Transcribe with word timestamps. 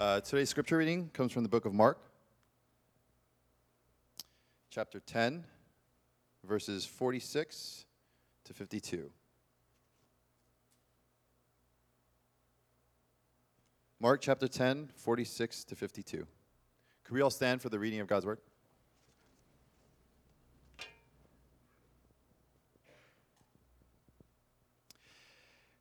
Uh, 0.00 0.18
today's 0.18 0.48
scripture 0.48 0.78
reading 0.78 1.10
comes 1.12 1.30
from 1.30 1.42
the 1.42 1.48
book 1.50 1.66
of 1.66 1.74
Mark, 1.74 1.98
chapter 4.70 4.98
10, 4.98 5.44
verses 6.42 6.86
46 6.86 7.84
to 8.44 8.54
52. 8.54 9.10
Mark 14.00 14.22
chapter 14.22 14.48
10, 14.48 14.88
46 14.96 15.64
to 15.64 15.76
52. 15.76 16.26
Could 17.04 17.14
we 17.14 17.20
all 17.20 17.28
stand 17.28 17.60
for 17.60 17.68
the 17.68 17.78
reading 17.78 18.00
of 18.00 18.06
God's 18.06 18.24
word? 18.24 18.38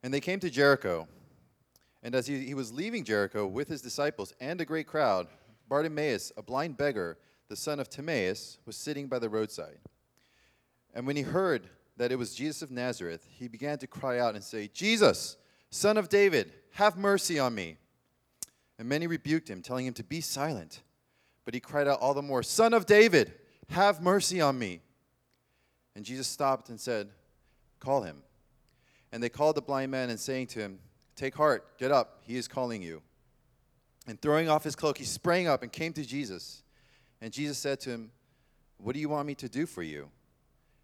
And 0.04 0.14
they 0.14 0.20
came 0.20 0.42
to 0.42 0.50
Jericho. 0.50 1.08
And 2.02 2.16
as 2.16 2.28
he, 2.28 2.46
he 2.46 2.54
was 2.54 2.72
leaving 2.72 3.04
Jericho 3.04 3.46
with 3.46 3.68
his 3.68 3.82
disciples 3.82 4.34
and 4.40 4.60
a 4.62 4.66
great 4.66 4.88
crowd, 4.88 5.28
Bartimaeus, 5.68 6.32
a 6.38 6.42
blind 6.42 6.78
beggar, 6.78 7.18
the 7.50 7.56
son 7.56 7.80
of 7.80 7.90
Timaeus, 7.90 8.58
was 8.66 8.76
sitting 8.76 9.08
by 9.08 9.20
the 9.20 9.30
roadside. 9.30 9.80
And 10.94 11.06
when 11.06 11.16
he 11.16 11.24
heard 11.24 11.68
that 11.98 12.12
it 12.12 12.18
was 12.18 12.34
Jesus 12.34 12.62
of 12.62 12.72
Nazareth, 12.72 13.28
he 13.30 13.48
began 13.48 13.78
to 13.80 13.88
cry 13.88 14.20
out 14.20 14.36
and 14.36 14.44
say, 14.44 14.70
Jesus, 14.74 15.38
son 15.70 15.98
of 15.98 16.10
David, 16.10 16.52
have 16.72 16.98
mercy 16.98 17.38
on 17.40 17.54
me. 17.54 17.78
And 18.78 18.88
many 18.88 19.08
rebuked 19.08 19.50
him, 19.50 19.62
telling 19.62 19.86
him 19.86 19.94
to 19.96 20.04
be 20.04 20.22
silent. 20.22 20.82
But 21.44 21.54
he 21.54 21.60
cried 21.60 21.88
out 21.88 22.00
all 22.00 22.14
the 22.14 22.22
more, 22.22 22.44
Son 22.44 22.74
of 22.74 22.86
David, 22.86 23.34
have 23.70 24.02
mercy 24.02 24.40
on 24.40 24.58
me. 24.58 24.82
And 25.96 26.06
Jesus 26.06 26.28
stopped 26.28 26.70
and 26.70 26.80
said, 26.80 27.10
Call 27.80 28.04
him. 28.04 28.24
And 29.12 29.22
they 29.22 29.30
called 29.30 29.56
the 29.56 29.62
blind 29.62 29.92
man 29.92 30.10
and 30.10 30.20
saying 30.20 30.48
to 30.48 30.60
him, 30.60 30.80
Take 31.20 31.36
heart, 31.36 31.78
get 31.78 31.92
up, 31.92 32.22
he 32.22 32.38
is 32.38 32.48
calling 32.48 32.82
you. 32.82 33.02
And 34.08 34.22
throwing 34.22 34.48
off 34.48 34.64
his 34.64 34.74
cloak, 34.74 34.98
he 34.98 35.04
sprang 35.04 35.48
up 35.48 35.64
and 35.64 35.70
came 35.70 35.92
to 35.92 36.06
Jesus. 36.06 36.64
And 37.20 37.34
Jesus 37.34 37.58
said 37.58 37.82
to 37.82 37.90
him, 37.90 38.12
What 38.78 38.94
do 38.94 39.02
you 39.02 39.10
want 39.10 39.28
me 39.28 39.36
to 39.36 39.50
do 39.50 39.66
for 39.66 39.84
you? 39.84 40.08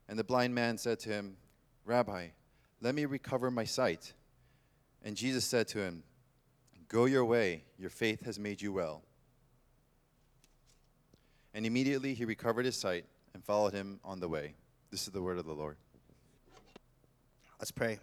And 0.09 0.19
the 0.19 0.25
blind 0.25 0.53
man 0.53 0.77
said 0.77 0.99
to 0.99 1.09
him, 1.09 1.37
Rabbi, 1.85 2.27
let 2.81 2.95
me 2.95 3.05
recover 3.05 3.49
my 3.49 3.63
sight. 3.63 4.11
And 5.05 5.15
Jesus 5.15 5.45
said 5.45 5.69
to 5.69 5.79
him, 5.79 6.03
Go 6.89 7.05
your 7.05 7.23
way, 7.23 7.63
your 7.79 7.89
faith 7.89 8.25
has 8.25 8.37
made 8.37 8.61
you 8.61 8.73
well. 8.73 9.03
And 11.53 11.65
immediately 11.65 12.13
he 12.13 12.25
recovered 12.25 12.65
his 12.65 12.75
sight 12.75 13.05
and 13.33 13.41
followed 13.41 13.71
him 13.71 14.01
on 14.03 14.19
the 14.19 14.27
way. 14.27 14.55
This 14.91 15.07
is 15.07 15.13
the 15.13 15.21
word 15.21 15.37
of 15.37 15.45
the 15.45 15.53
Lord. 15.53 15.77
Let's 17.57 17.71
pray. 17.71 17.99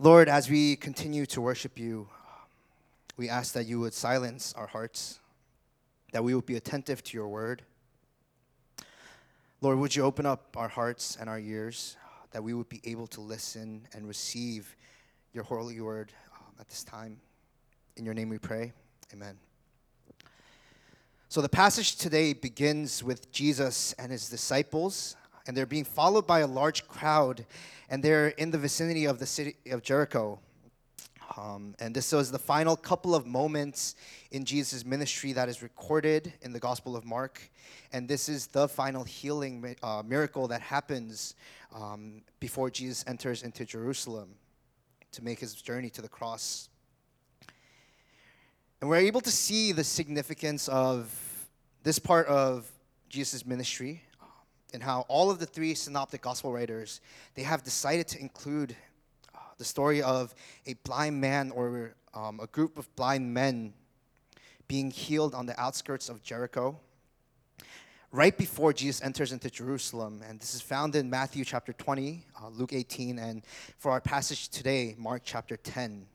Lord, 0.00 0.28
as 0.28 0.50
we 0.50 0.74
continue 0.74 1.24
to 1.26 1.40
worship 1.40 1.78
you, 1.78 2.08
we 3.16 3.28
ask 3.28 3.54
that 3.54 3.66
you 3.66 3.78
would 3.78 3.94
silence 3.94 4.52
our 4.56 4.66
hearts, 4.66 5.20
that 6.10 6.24
we 6.24 6.34
would 6.34 6.46
be 6.46 6.56
attentive 6.56 7.04
to 7.04 7.16
your 7.16 7.28
word. 7.28 7.62
Lord, 9.60 9.78
would 9.78 9.94
you 9.94 10.02
open 10.02 10.26
up 10.26 10.56
our 10.56 10.66
hearts 10.66 11.16
and 11.20 11.30
our 11.30 11.38
ears, 11.38 11.96
that 12.32 12.42
we 12.42 12.54
would 12.54 12.68
be 12.68 12.80
able 12.82 13.06
to 13.06 13.20
listen 13.20 13.86
and 13.94 14.08
receive 14.08 14.74
your 15.32 15.44
holy 15.44 15.80
word 15.80 16.12
um, 16.34 16.54
at 16.58 16.68
this 16.68 16.82
time. 16.82 17.20
In 17.96 18.04
your 18.04 18.14
name 18.14 18.28
we 18.28 18.38
pray. 18.38 18.72
Amen. 19.12 19.38
So 21.28 21.40
the 21.40 21.48
passage 21.48 21.94
today 21.94 22.32
begins 22.32 23.04
with 23.04 23.30
Jesus 23.30 23.92
and 23.92 24.10
his 24.10 24.28
disciples, 24.28 25.14
and 25.46 25.56
they're 25.56 25.66
being 25.66 25.84
followed 25.84 26.26
by 26.26 26.40
a 26.40 26.46
large 26.46 26.86
crowd, 26.88 27.46
and 27.88 28.02
they're 28.02 28.28
in 28.28 28.50
the 28.50 28.58
vicinity 28.58 29.04
of 29.04 29.18
the 29.18 29.26
city 29.26 29.56
of 29.70 29.82
Jericho. 29.82 30.38
Um, 31.36 31.74
and 31.80 31.94
this 31.94 32.12
was 32.12 32.30
the 32.30 32.38
final 32.38 32.76
couple 32.76 33.14
of 33.14 33.26
moments 33.26 33.96
in 34.30 34.44
Jesus' 34.44 34.84
ministry 34.84 35.32
that 35.32 35.48
is 35.48 35.62
recorded 35.62 36.32
in 36.42 36.52
the 36.52 36.60
Gospel 36.60 36.96
of 36.96 37.04
Mark. 37.04 37.40
And 37.92 38.08
this 38.08 38.28
is 38.28 38.46
the 38.46 38.68
final 38.68 39.04
healing 39.04 39.76
uh, 39.82 40.02
miracle 40.06 40.48
that 40.48 40.60
happens 40.60 41.34
um, 41.74 42.22
before 42.40 42.70
Jesus 42.70 43.04
enters 43.06 43.42
into 43.42 43.64
Jerusalem 43.64 44.34
to 45.12 45.24
make 45.24 45.40
his 45.40 45.54
journey 45.54 45.90
to 45.90 46.02
the 46.02 46.08
cross. 46.08 46.68
And 48.80 48.90
we're 48.90 48.96
able 48.96 49.20
to 49.22 49.30
see 49.30 49.72
the 49.72 49.84
significance 49.84 50.68
of 50.68 51.10
this 51.82 51.98
part 51.98 52.26
of 52.26 52.70
Jesus' 53.08 53.46
ministry 53.46 54.02
and 54.74 54.82
how 54.82 55.06
all 55.08 55.30
of 55.30 55.38
the 55.38 55.46
three 55.46 55.74
synoptic 55.74 56.20
gospel 56.20 56.52
writers 56.52 57.00
they 57.34 57.42
have 57.42 57.62
decided 57.62 58.08
to 58.08 58.20
include 58.20 58.76
uh, 59.34 59.38
the 59.56 59.64
story 59.64 60.02
of 60.02 60.34
a 60.66 60.74
blind 60.84 61.20
man 61.20 61.50
or 61.52 61.94
um, 62.12 62.40
a 62.40 62.46
group 62.48 62.76
of 62.76 62.94
blind 62.96 63.32
men 63.32 63.72
being 64.68 64.90
healed 64.90 65.34
on 65.34 65.46
the 65.46 65.58
outskirts 65.58 66.08
of 66.08 66.22
Jericho 66.22 66.78
right 68.10 68.36
before 68.36 68.72
Jesus 68.72 69.02
enters 69.02 69.32
into 69.32 69.50
Jerusalem. 69.50 70.22
And 70.28 70.40
this 70.40 70.54
is 70.54 70.60
found 70.60 70.94
in 70.94 71.10
Matthew 71.10 71.44
chapter 71.44 71.72
20, 71.72 72.24
uh, 72.40 72.48
Luke 72.48 72.72
18, 72.72 73.18
and 73.18 73.42
for 73.78 73.90
our 73.90 74.00
passage 74.00 74.48
today, 74.48 74.94
Mark 74.98 75.22
chapter 75.24 75.56
10. 75.56 76.06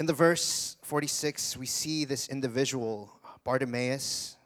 In 0.00 0.06
the 0.06 0.12
verse 0.12 0.76
46, 0.82 1.56
we 1.56 1.66
see 1.66 2.04
this 2.04 2.28
individual, 2.28 3.10
Bartimaeus. 3.44 4.37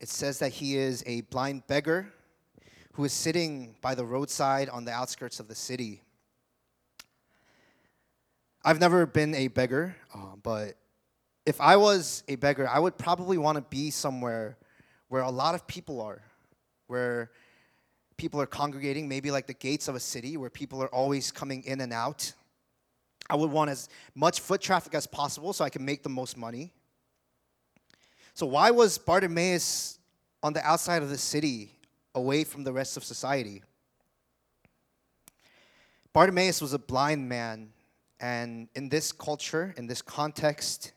It 0.00 0.08
says 0.08 0.38
that 0.38 0.52
he 0.52 0.76
is 0.76 1.02
a 1.06 1.22
blind 1.22 1.66
beggar 1.66 2.12
who 2.92 3.04
is 3.04 3.12
sitting 3.12 3.74
by 3.80 3.94
the 3.94 4.04
roadside 4.04 4.68
on 4.68 4.84
the 4.84 4.92
outskirts 4.92 5.40
of 5.40 5.48
the 5.48 5.54
city. 5.54 6.02
I've 8.64 8.80
never 8.80 9.06
been 9.06 9.34
a 9.34 9.48
beggar, 9.48 9.96
uh, 10.14 10.36
but 10.42 10.74
if 11.46 11.60
I 11.60 11.76
was 11.76 12.22
a 12.28 12.36
beggar, 12.36 12.68
I 12.68 12.78
would 12.78 12.98
probably 12.98 13.38
want 13.38 13.56
to 13.56 13.62
be 13.62 13.90
somewhere 13.90 14.56
where 15.08 15.22
a 15.22 15.30
lot 15.30 15.54
of 15.54 15.66
people 15.66 16.00
are, 16.00 16.22
where 16.86 17.30
people 18.16 18.40
are 18.40 18.46
congregating, 18.46 19.08
maybe 19.08 19.30
like 19.30 19.46
the 19.46 19.54
gates 19.54 19.88
of 19.88 19.94
a 19.94 20.00
city 20.00 20.36
where 20.36 20.50
people 20.50 20.82
are 20.82 20.92
always 20.94 21.32
coming 21.32 21.62
in 21.64 21.80
and 21.80 21.92
out. 21.92 22.32
I 23.30 23.36
would 23.36 23.50
want 23.50 23.70
as 23.70 23.88
much 24.14 24.40
foot 24.40 24.60
traffic 24.60 24.94
as 24.94 25.06
possible 25.06 25.52
so 25.52 25.64
I 25.64 25.70
can 25.70 25.84
make 25.84 26.02
the 26.02 26.08
most 26.08 26.36
money. 26.36 26.72
So, 28.38 28.46
why 28.46 28.70
was 28.70 28.98
Bartimaeus 28.98 29.98
on 30.44 30.52
the 30.52 30.64
outside 30.64 31.02
of 31.02 31.10
the 31.10 31.18
city, 31.18 31.72
away 32.14 32.44
from 32.44 32.62
the 32.62 32.72
rest 32.72 32.96
of 32.96 33.02
society? 33.02 33.64
Bartimaeus 36.12 36.60
was 36.60 36.72
a 36.72 36.78
blind 36.78 37.28
man, 37.28 37.70
and 38.20 38.68
in 38.76 38.90
this 38.90 39.10
culture, 39.10 39.74
in 39.76 39.88
this 39.88 40.00
context, 40.00 40.92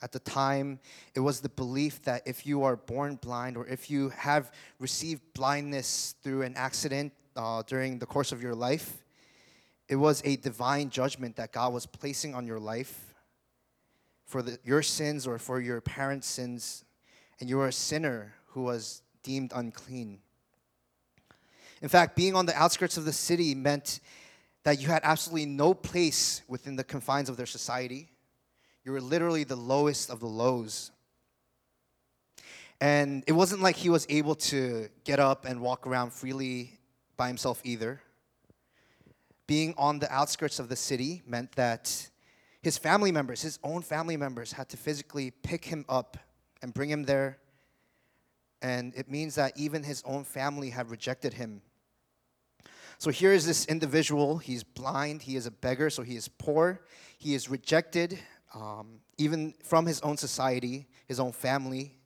at 0.00 0.12
the 0.12 0.20
time, 0.20 0.78
it 1.16 1.18
was 1.18 1.40
the 1.40 1.48
belief 1.48 2.02
that 2.02 2.22
if 2.24 2.46
you 2.46 2.62
are 2.62 2.76
born 2.76 3.16
blind 3.16 3.56
or 3.56 3.66
if 3.66 3.90
you 3.90 4.10
have 4.10 4.52
received 4.78 5.22
blindness 5.34 6.14
through 6.22 6.42
an 6.42 6.54
accident 6.54 7.12
uh, 7.34 7.64
during 7.66 7.98
the 7.98 8.06
course 8.06 8.30
of 8.30 8.40
your 8.40 8.54
life, 8.54 9.02
it 9.88 9.96
was 9.96 10.22
a 10.24 10.36
divine 10.36 10.88
judgment 10.88 11.34
that 11.34 11.50
God 11.50 11.72
was 11.72 11.84
placing 11.84 12.32
on 12.32 12.46
your 12.46 12.60
life 12.60 13.09
for 14.30 14.42
the, 14.42 14.58
your 14.64 14.82
sins 14.82 15.26
or 15.26 15.38
for 15.38 15.60
your 15.60 15.80
parents' 15.80 16.26
sins, 16.26 16.84
and 17.40 17.48
you 17.48 17.56
were 17.56 17.66
a 17.66 17.72
sinner 17.72 18.34
who 18.46 18.62
was 18.62 19.02
deemed 19.22 19.52
unclean. 19.54 20.20
In 21.82 21.88
fact, 21.88 22.16
being 22.16 22.34
on 22.34 22.46
the 22.46 22.54
outskirts 22.56 22.96
of 22.96 23.04
the 23.04 23.12
city 23.12 23.54
meant 23.54 24.00
that 24.62 24.80
you 24.80 24.88
had 24.88 25.00
absolutely 25.02 25.46
no 25.46 25.74
place 25.74 26.42
within 26.48 26.76
the 26.76 26.84
confines 26.84 27.28
of 27.28 27.36
their 27.36 27.46
society. 27.46 28.08
You 28.84 28.92
were 28.92 29.00
literally 29.00 29.44
the 29.44 29.56
lowest 29.56 30.10
of 30.10 30.20
the 30.20 30.26
lows. 30.26 30.90
And 32.80 33.24
it 33.26 33.32
wasn't 33.32 33.62
like 33.62 33.76
he 33.76 33.90
was 33.90 34.06
able 34.08 34.34
to 34.36 34.88
get 35.04 35.18
up 35.18 35.44
and 35.44 35.60
walk 35.60 35.86
around 35.86 36.12
freely 36.12 36.78
by 37.16 37.28
himself 37.28 37.60
either 37.64 38.00
being 39.50 39.74
on 39.76 39.98
the 39.98 40.08
outskirts 40.14 40.60
of 40.60 40.68
the 40.68 40.76
city 40.76 41.22
meant 41.26 41.50
that 41.56 42.08
his 42.62 42.76
family 42.76 43.10
members, 43.10 43.42
his 43.42 43.58
own 43.64 43.82
family 43.82 44.16
members, 44.16 44.52
had 44.52 44.68
to 44.70 44.76
physically 44.76 45.30
pick 45.30 45.64
him 45.64 45.84
up 45.88 46.18
and 46.62 46.74
bring 46.74 46.90
him 46.90 47.04
there. 47.04 47.38
And 48.60 48.92
it 48.94 49.10
means 49.10 49.36
that 49.36 49.56
even 49.56 49.82
his 49.82 50.02
own 50.04 50.24
family 50.24 50.70
had 50.70 50.90
rejected 50.90 51.34
him. 51.34 51.62
So 52.98 53.10
here 53.10 53.32
is 53.32 53.46
this 53.46 53.64
individual. 53.64 54.36
He's 54.36 54.62
blind. 54.62 55.22
He 55.22 55.36
is 55.36 55.46
a 55.46 55.50
beggar, 55.50 55.88
so 55.88 56.02
he 56.02 56.16
is 56.16 56.28
poor. 56.28 56.82
He 57.16 57.34
is 57.34 57.48
rejected, 57.48 58.18
um, 58.54 59.00
even 59.16 59.54
from 59.62 59.86
his 59.86 60.02
own 60.02 60.18
society, 60.18 60.86
his 61.08 61.18
own 61.18 61.32
family. 61.32 61.96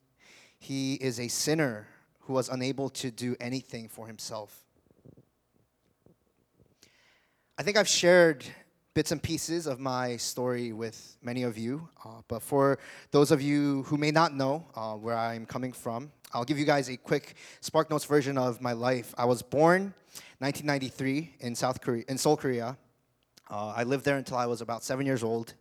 He 0.61 0.94
is 0.94 1.19
a 1.19 1.26
sinner 1.26 1.88
who 2.20 2.32
was 2.32 2.49
unable 2.49 2.90
to 2.90 3.11
do 3.11 3.34
anything 3.40 3.88
for 3.88 4.06
himself. 4.06 4.64
I 7.58 7.64
think 7.64 7.76
I've 7.76 7.88
shared 7.88 8.44
bits 8.94 9.11
and 9.11 9.20
pieces 9.20 9.67
of 9.67 9.81
my 9.81 10.17
story 10.17 10.73
with 10.73 11.17
many 11.20 11.43
of 11.43 11.58
you, 11.58 11.88
uh, 12.05 12.20
but 12.29 12.41
for 12.41 12.79
those 13.11 13.32
of 13.32 13.43
you 13.43 13.82
who 13.85 13.96
may 13.96 14.12
not 14.12 14.32
know 14.32 14.64
uh, 14.76 14.93
where 14.94 15.17
I'm 15.17 15.46
coming 15.46 15.73
from, 15.73 16.12
I'll 16.32 16.44
give 16.44 16.61
you 16.61 16.64
guys 16.64 16.88
a 16.88 16.96
quick 16.96 17.35
SparkNotes 17.61 18.06
version 18.06 18.38
of 18.38 18.61
my 18.61 18.73
life. 18.73 19.12
I 19.19 19.25
was 19.25 19.43
born 19.43 19.94
1993 20.38 21.35
in 21.41 21.56
South 21.56 21.81
Korea, 21.81 22.05
in 22.06 22.17
Seoul, 22.17 22.37
Korea. 22.37 22.76
Uh, 23.50 23.73
I 23.76 23.82
lived 23.82 24.05
there 24.05 24.17
until 24.17 24.37
I 24.37 24.46
was 24.46 24.61
about 24.61 24.85
seven 24.85 25.06
years 25.06 25.25
old. 25.25 25.55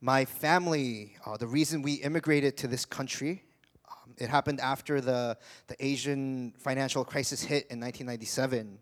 My 0.00 0.24
family, 0.24 1.14
uh, 1.26 1.36
the 1.36 1.46
reason 1.46 1.82
we 1.82 1.94
immigrated 1.94 2.56
to 2.58 2.68
this 2.68 2.86
country, 2.86 3.42
um, 3.86 4.14
it 4.16 4.30
happened 4.30 4.60
after 4.60 5.02
the, 5.02 5.36
the 5.66 5.76
Asian 5.84 6.54
financial 6.56 7.04
crisis 7.04 7.42
hit 7.42 7.66
in 7.70 7.80
1997. 7.80 8.78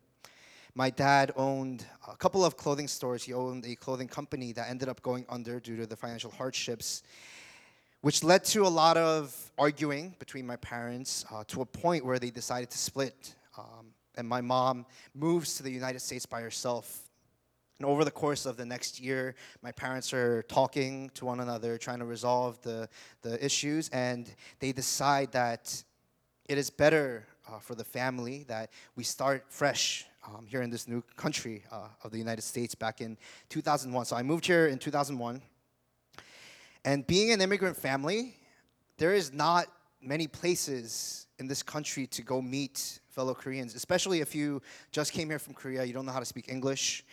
My 0.76 0.90
dad 0.90 1.30
owned 1.36 1.86
a 2.10 2.16
couple 2.16 2.44
of 2.44 2.56
clothing 2.56 2.88
stores. 2.88 3.22
He 3.22 3.32
owned 3.32 3.64
a 3.64 3.76
clothing 3.76 4.08
company 4.08 4.52
that 4.54 4.68
ended 4.68 4.88
up 4.88 5.00
going 5.02 5.24
under 5.28 5.60
due 5.60 5.76
to 5.76 5.86
the 5.86 5.94
financial 5.94 6.32
hardships, 6.32 7.04
which 8.00 8.24
led 8.24 8.44
to 8.46 8.66
a 8.66 8.68
lot 8.68 8.96
of 8.96 9.52
arguing 9.56 10.16
between 10.18 10.44
my 10.44 10.56
parents 10.56 11.24
uh, 11.30 11.44
to 11.46 11.60
a 11.60 11.64
point 11.64 12.04
where 12.04 12.18
they 12.18 12.30
decided 12.30 12.70
to 12.70 12.78
split. 12.78 13.36
Um, 13.56 13.94
and 14.16 14.28
my 14.28 14.40
mom 14.40 14.84
moves 15.14 15.56
to 15.58 15.62
the 15.62 15.70
United 15.70 16.00
States 16.00 16.26
by 16.26 16.40
herself. 16.40 17.08
And 17.78 17.86
over 17.86 18.04
the 18.04 18.10
course 18.10 18.44
of 18.44 18.56
the 18.56 18.66
next 18.66 19.00
year, 19.00 19.36
my 19.62 19.70
parents 19.70 20.12
are 20.12 20.42
talking 20.42 21.08
to 21.14 21.24
one 21.24 21.38
another, 21.38 21.78
trying 21.78 22.00
to 22.00 22.04
resolve 22.04 22.60
the, 22.62 22.88
the 23.22 23.44
issues, 23.44 23.90
and 23.90 24.28
they 24.58 24.72
decide 24.72 25.30
that 25.32 25.84
it 26.48 26.58
is 26.58 26.68
better 26.68 27.26
uh, 27.48 27.60
for 27.60 27.76
the 27.76 27.84
family 27.84 28.44
that 28.48 28.70
we 28.96 29.04
start 29.04 29.44
fresh 29.48 30.06
um, 30.26 30.46
here 30.46 30.62
in 30.62 30.70
this 30.70 30.88
new 30.88 31.02
country 31.16 31.64
uh, 31.70 31.88
of 32.02 32.10
the 32.10 32.18
United 32.18 32.42
States 32.42 32.74
back 32.74 33.00
in 33.00 33.16
2001. 33.48 34.06
So 34.06 34.16
I 34.16 34.22
moved 34.22 34.46
here 34.46 34.66
in 34.66 34.78
2001. 34.78 35.42
And 36.84 37.06
being 37.06 37.32
an 37.32 37.40
immigrant 37.40 37.76
family, 37.76 38.36
there 38.98 39.14
is 39.14 39.32
not 39.32 39.66
many 40.02 40.26
places 40.26 41.26
in 41.38 41.46
this 41.46 41.62
country 41.62 42.06
to 42.08 42.22
go 42.22 42.42
meet 42.42 43.00
fellow 43.08 43.34
Koreans, 43.34 43.74
especially 43.74 44.20
if 44.20 44.34
you 44.34 44.60
just 44.92 45.12
came 45.12 45.28
here 45.28 45.38
from 45.38 45.54
Korea, 45.54 45.84
you 45.84 45.92
don't 45.92 46.04
know 46.04 46.12
how 46.12 46.20
to 46.20 46.24
speak 46.24 46.48
English. 46.48 47.04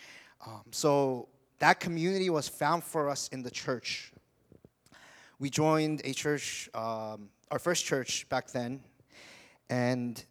Um, 0.46 0.62
so 0.70 1.28
that 1.58 1.80
community 1.80 2.28
was 2.28 2.48
found 2.48 2.84
for 2.84 3.08
us 3.08 3.28
in 3.28 3.42
the 3.42 3.50
church. 3.50 4.12
We 5.38 5.48
joined 5.48 6.02
a 6.04 6.12
church, 6.12 6.68
um, 6.74 7.30
our 7.50 7.58
first 7.58 7.84
church 7.84 8.28
back 8.28 8.50
then, 8.50 8.80
and 9.70 10.22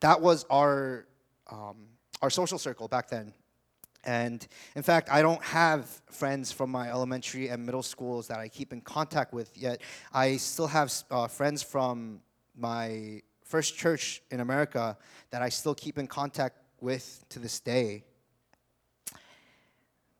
that 0.00 0.20
was 0.20 0.44
our 0.50 1.06
um, 1.50 1.76
our 2.22 2.30
social 2.30 2.58
circle 2.58 2.88
back 2.88 3.08
then. 3.08 3.32
And 4.04 4.46
in 4.74 4.82
fact, 4.82 5.10
I 5.10 5.22
don't 5.22 5.42
have 5.42 5.86
friends 6.10 6.52
from 6.52 6.70
my 6.70 6.88
elementary 6.88 7.48
and 7.48 7.66
middle 7.66 7.82
schools 7.82 8.28
that 8.28 8.38
I 8.38 8.48
keep 8.48 8.72
in 8.72 8.80
contact 8.80 9.32
with 9.32 9.56
yet. 9.56 9.82
I 10.12 10.36
still 10.36 10.68
have 10.68 10.92
uh, 11.10 11.26
friends 11.26 11.62
from 11.62 12.20
my 12.56 13.22
first 13.44 13.76
church 13.76 14.22
in 14.30 14.40
America 14.40 14.96
that 15.30 15.42
I 15.42 15.48
still 15.48 15.74
keep 15.74 15.98
in 15.98 16.06
contact 16.06 16.56
with 16.80 17.24
to 17.30 17.38
this 17.38 17.60
day. 17.60 18.04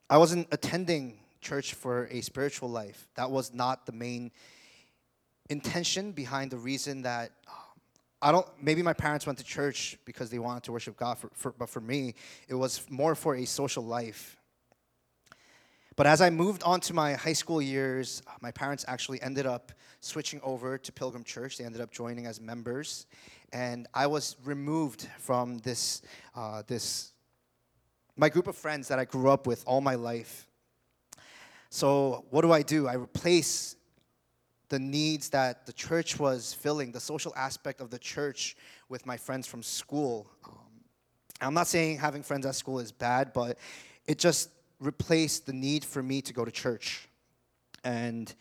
I 0.09 0.17
wasn't 0.17 0.47
attending 0.51 1.19
church 1.39 1.73
for 1.73 2.07
a 2.11 2.21
spiritual 2.21 2.69
life. 2.69 3.07
That 3.15 3.31
was 3.31 3.53
not 3.53 3.85
the 3.85 3.91
main 3.91 4.31
intention 5.49 6.11
behind 6.11 6.51
the 6.51 6.57
reason 6.57 7.03
that 7.03 7.31
I 8.21 8.31
don't, 8.31 8.45
maybe 8.61 8.81
my 8.81 8.93
parents 8.93 9.25
went 9.25 9.37
to 9.39 9.45
church 9.45 9.97
because 10.03 10.29
they 10.29 10.39
wanted 10.39 10.63
to 10.63 10.71
worship 10.71 10.97
God, 10.97 11.17
for, 11.17 11.29
for, 11.33 11.51
but 11.51 11.69
for 11.69 11.79
me, 11.79 12.15
it 12.47 12.55
was 12.55 12.85
more 12.89 13.15
for 13.15 13.35
a 13.35 13.45
social 13.45 13.83
life. 13.83 14.35
But 15.95 16.07
as 16.07 16.21
I 16.21 16.29
moved 16.29 16.63
on 16.63 16.79
to 16.81 16.93
my 16.93 17.13
high 17.13 17.33
school 17.33 17.61
years, 17.61 18.21
my 18.41 18.51
parents 18.51 18.85
actually 18.87 19.21
ended 19.21 19.45
up 19.45 19.71
switching 19.99 20.39
over 20.43 20.77
to 20.77 20.91
Pilgrim 20.91 21.23
Church. 21.23 21.57
They 21.57 21.65
ended 21.65 21.81
up 21.81 21.91
joining 21.91 22.25
as 22.25 22.39
members. 22.39 23.05
And 23.51 23.87
I 23.93 24.07
was 24.07 24.35
removed 24.45 25.07
from 25.17 25.57
this, 25.59 26.01
uh, 26.35 26.63
this, 26.67 27.11
my 28.15 28.29
group 28.29 28.47
of 28.47 28.55
friends 28.55 28.87
that 28.89 28.99
I 28.99 29.05
grew 29.05 29.29
up 29.29 29.47
with 29.47 29.63
all 29.65 29.81
my 29.81 29.95
life. 29.95 30.47
So, 31.69 32.25
what 32.29 32.41
do 32.41 32.51
I 32.51 32.61
do? 32.61 32.87
I 32.87 32.93
replace 32.93 33.75
the 34.69 34.79
needs 34.79 35.29
that 35.29 35.65
the 35.65 35.73
church 35.73 36.19
was 36.19 36.53
filling, 36.53 36.91
the 36.91 36.99
social 36.99 37.33
aspect 37.35 37.81
of 37.81 37.89
the 37.89 37.99
church 37.99 38.55
with 38.87 39.05
my 39.05 39.17
friends 39.17 39.47
from 39.47 39.63
school. 39.63 40.27
Um, 40.45 40.53
I'm 41.41 41.53
not 41.53 41.67
saying 41.67 41.97
having 41.97 42.23
friends 42.23 42.45
at 42.45 42.55
school 42.55 42.79
is 42.79 42.91
bad, 42.91 43.33
but 43.33 43.57
it 44.05 44.19
just 44.19 44.49
replaced 44.79 45.45
the 45.47 45.53
need 45.53 45.83
for 45.83 46.01
me 46.03 46.21
to 46.21 46.33
go 46.33 46.45
to 46.45 46.51
church. 46.51 47.07
And 47.83 48.33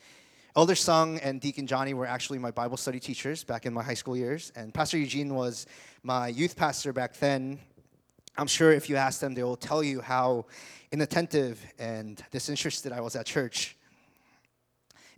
Elder 0.54 0.74
Sung 0.74 1.18
and 1.18 1.40
Deacon 1.40 1.66
Johnny 1.66 1.94
were 1.94 2.06
actually 2.06 2.38
my 2.38 2.50
Bible 2.50 2.76
study 2.76 3.00
teachers 3.00 3.42
back 3.42 3.64
in 3.64 3.72
my 3.72 3.82
high 3.82 3.94
school 3.94 4.16
years, 4.16 4.52
and 4.54 4.74
Pastor 4.74 4.98
Eugene 4.98 5.34
was 5.34 5.66
my 6.02 6.28
youth 6.28 6.56
pastor 6.56 6.92
back 6.92 7.16
then. 7.16 7.58
I'm 8.36 8.46
sure 8.46 8.72
if 8.72 8.90
you 8.90 8.96
ask 8.96 9.20
them, 9.20 9.34
they 9.34 9.42
will 9.42 9.56
tell 9.56 9.82
you 9.82 10.00
how 10.00 10.46
inattentive 10.92 11.64
and 11.78 12.22
disinterested 12.30 12.92
I 12.92 13.00
was 13.00 13.16
at 13.16 13.26
church 13.26 13.77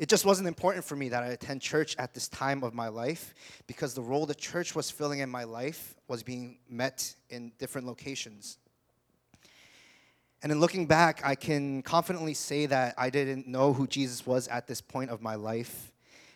it 0.01 0.09
just 0.09 0.25
wasn't 0.25 0.49
important 0.49 0.83
for 0.83 0.97
me 0.97 1.11
that 1.11 1.23
I 1.23 1.27
attend 1.27 1.61
church 1.61 1.95
at 1.99 2.15
this 2.15 2.27
time 2.27 2.65
of 2.65 2.73
my 2.73 2.89
life 2.89 3.35
because 3.67 3.93
the 3.93 4.01
role 4.01 4.25
the 4.25 4.35
church 4.35 4.75
was 4.75 4.91
filling 4.91 5.19
in 5.19 5.29
my 5.29 5.45
life 5.45 5.95
was 6.09 6.23
being 6.23 6.57
met 6.71 7.15
in 7.29 7.53
different 7.59 7.87
locations. 7.87 8.57
And 10.43 10.51
in 10.51 10.59
looking 10.59 10.87
back, 10.87 11.21
I 11.23 11.35
can 11.35 11.83
confidently 11.83 12.33
say 12.33 12.65
that 12.65 12.95
I 12.97 13.11
didn't 13.11 13.47
know 13.47 13.75
who 13.75 13.87
Jesus 13.87 14.27
was 14.27 14.49
at 14.49 14.67
this 14.67 14.81
point 14.81 15.11
of 15.11 15.21
my 15.21 15.35
life. 15.35 15.93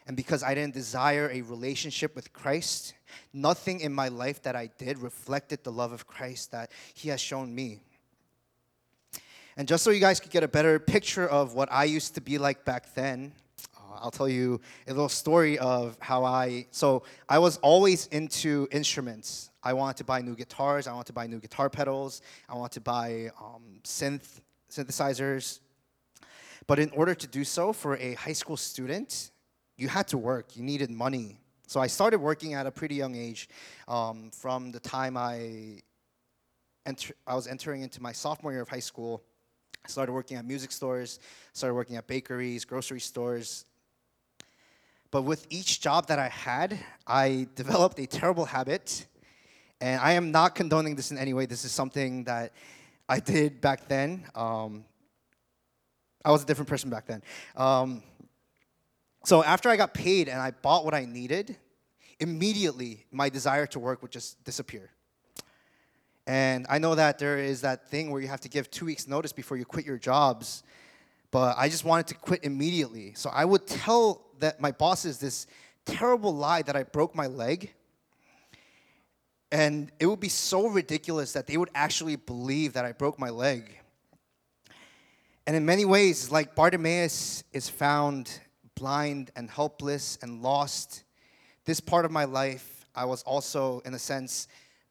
And 0.06 0.14
because 0.14 0.42
I 0.42 0.54
didn't 0.54 0.74
desire 0.74 1.30
a 1.32 1.40
relationship 1.40 2.14
with 2.14 2.34
Christ, 2.34 2.92
nothing 3.32 3.80
in 3.80 3.94
my 3.94 4.08
life 4.08 4.42
that 4.42 4.54
I 4.54 4.68
did 4.76 4.98
reflected 4.98 5.64
the 5.64 5.72
love 5.72 5.92
of 5.92 6.06
Christ 6.06 6.50
that 6.50 6.70
He 6.92 7.08
has 7.08 7.18
shown 7.18 7.54
me. 7.54 7.80
And 9.56 9.66
just 9.66 9.84
so 9.84 9.90
you 9.90 10.00
guys 10.00 10.20
could 10.20 10.32
get 10.32 10.42
a 10.42 10.48
better 10.48 10.78
picture 10.78 11.26
of 11.26 11.54
what 11.54 11.72
I 11.72 11.84
used 11.84 12.14
to 12.16 12.20
be 12.20 12.36
like 12.36 12.66
back 12.66 12.94
then, 12.94 13.32
I'll 14.00 14.10
tell 14.10 14.28
you 14.28 14.60
a 14.86 14.92
little 14.92 15.08
story 15.08 15.58
of 15.58 15.96
how 16.00 16.24
I. 16.24 16.66
So 16.70 17.04
I 17.28 17.38
was 17.38 17.56
always 17.58 18.06
into 18.08 18.68
instruments. 18.70 19.50
I 19.62 19.72
wanted 19.72 19.96
to 19.98 20.04
buy 20.04 20.20
new 20.20 20.34
guitars. 20.34 20.86
I 20.86 20.92
wanted 20.92 21.06
to 21.06 21.12
buy 21.12 21.26
new 21.26 21.40
guitar 21.40 21.70
pedals. 21.70 22.22
I 22.48 22.54
wanted 22.54 22.74
to 22.74 22.80
buy 22.80 23.30
um, 23.40 23.80
synth 23.82 24.40
synthesizers. 24.70 25.60
But 26.66 26.78
in 26.78 26.90
order 26.90 27.14
to 27.14 27.26
do 27.26 27.44
so 27.44 27.72
for 27.72 27.96
a 27.96 28.14
high 28.14 28.32
school 28.32 28.56
student, 28.56 29.30
you 29.76 29.88
had 29.88 30.08
to 30.08 30.18
work. 30.18 30.56
You 30.56 30.62
needed 30.62 30.90
money. 30.90 31.40
So 31.66 31.80
I 31.80 31.86
started 31.86 32.18
working 32.18 32.54
at 32.54 32.66
a 32.66 32.70
pretty 32.70 32.94
young 32.94 33.14
age. 33.14 33.48
Um, 33.88 34.30
from 34.30 34.70
the 34.72 34.80
time 34.80 35.16
I 35.16 35.80
enter, 36.86 37.14
I 37.26 37.34
was 37.34 37.46
entering 37.46 37.82
into 37.82 38.02
my 38.02 38.12
sophomore 38.12 38.52
year 38.52 38.62
of 38.62 38.68
high 38.68 38.80
school. 38.80 39.22
I 39.84 39.88
started 39.88 40.12
working 40.12 40.36
at 40.36 40.44
music 40.44 40.72
stores, 40.72 41.20
started 41.52 41.74
working 41.74 41.96
at 41.96 42.06
bakeries, 42.06 42.64
grocery 42.64 43.00
stores, 43.00 43.66
but 45.14 45.22
with 45.22 45.46
each 45.48 45.80
job 45.80 46.08
that 46.08 46.18
I 46.18 46.26
had, 46.26 46.76
I 47.06 47.46
developed 47.54 48.00
a 48.00 48.06
terrible 48.08 48.46
habit. 48.46 49.06
And 49.80 50.00
I 50.00 50.14
am 50.14 50.32
not 50.32 50.56
condoning 50.56 50.96
this 50.96 51.12
in 51.12 51.18
any 51.18 51.32
way. 51.32 51.46
This 51.46 51.64
is 51.64 51.70
something 51.70 52.24
that 52.24 52.52
I 53.08 53.20
did 53.20 53.60
back 53.60 53.86
then. 53.86 54.24
Um, 54.34 54.84
I 56.24 56.32
was 56.32 56.42
a 56.42 56.46
different 56.46 56.68
person 56.68 56.90
back 56.90 57.06
then. 57.06 57.22
Um, 57.54 58.02
so 59.24 59.44
after 59.44 59.68
I 59.68 59.76
got 59.76 59.94
paid 59.94 60.28
and 60.28 60.40
I 60.40 60.50
bought 60.50 60.84
what 60.84 60.94
I 60.94 61.04
needed, 61.04 61.56
immediately 62.18 63.04
my 63.12 63.28
desire 63.28 63.66
to 63.66 63.78
work 63.78 64.02
would 64.02 64.10
just 64.10 64.42
disappear. 64.42 64.90
And 66.26 66.66
I 66.68 66.78
know 66.78 66.96
that 66.96 67.20
there 67.20 67.38
is 67.38 67.60
that 67.60 67.88
thing 67.88 68.10
where 68.10 68.20
you 68.20 68.26
have 68.26 68.40
to 68.40 68.48
give 68.48 68.68
two 68.68 68.86
weeks' 68.86 69.06
notice 69.06 69.32
before 69.32 69.58
you 69.58 69.64
quit 69.64 69.86
your 69.86 69.96
jobs, 69.96 70.64
but 71.30 71.54
I 71.56 71.68
just 71.68 71.84
wanted 71.84 72.08
to 72.08 72.14
quit 72.16 72.42
immediately. 72.42 73.14
So 73.14 73.30
I 73.32 73.44
would 73.44 73.68
tell 73.68 74.23
that 74.40 74.60
my 74.60 74.72
bosses 74.72 75.18
this 75.18 75.46
terrible 75.84 76.34
lie 76.34 76.62
that 76.62 76.76
I 76.76 76.82
broke 76.82 77.14
my 77.14 77.26
leg. 77.26 77.72
And 79.52 79.92
it 80.00 80.06
would 80.06 80.20
be 80.20 80.28
so 80.28 80.66
ridiculous 80.66 81.32
that 81.32 81.46
they 81.46 81.56
would 81.56 81.70
actually 81.74 82.16
believe 82.16 82.72
that 82.72 82.84
I 82.84 82.92
broke 82.92 83.18
my 83.18 83.30
leg. 83.30 83.78
And 85.46 85.54
in 85.54 85.64
many 85.64 85.84
ways, 85.84 86.30
like 86.30 86.54
Bartimaeus 86.54 87.44
is 87.52 87.68
found 87.68 88.40
blind 88.74 89.30
and 89.36 89.50
helpless 89.50 90.18
and 90.22 90.42
lost, 90.42 91.04
this 91.66 91.80
part 91.80 92.04
of 92.04 92.10
my 92.10 92.24
life, 92.24 92.86
I 92.94 93.04
was 93.04 93.22
also, 93.22 93.80
in 93.84 93.94
a 93.94 93.98
sense, 93.98 94.48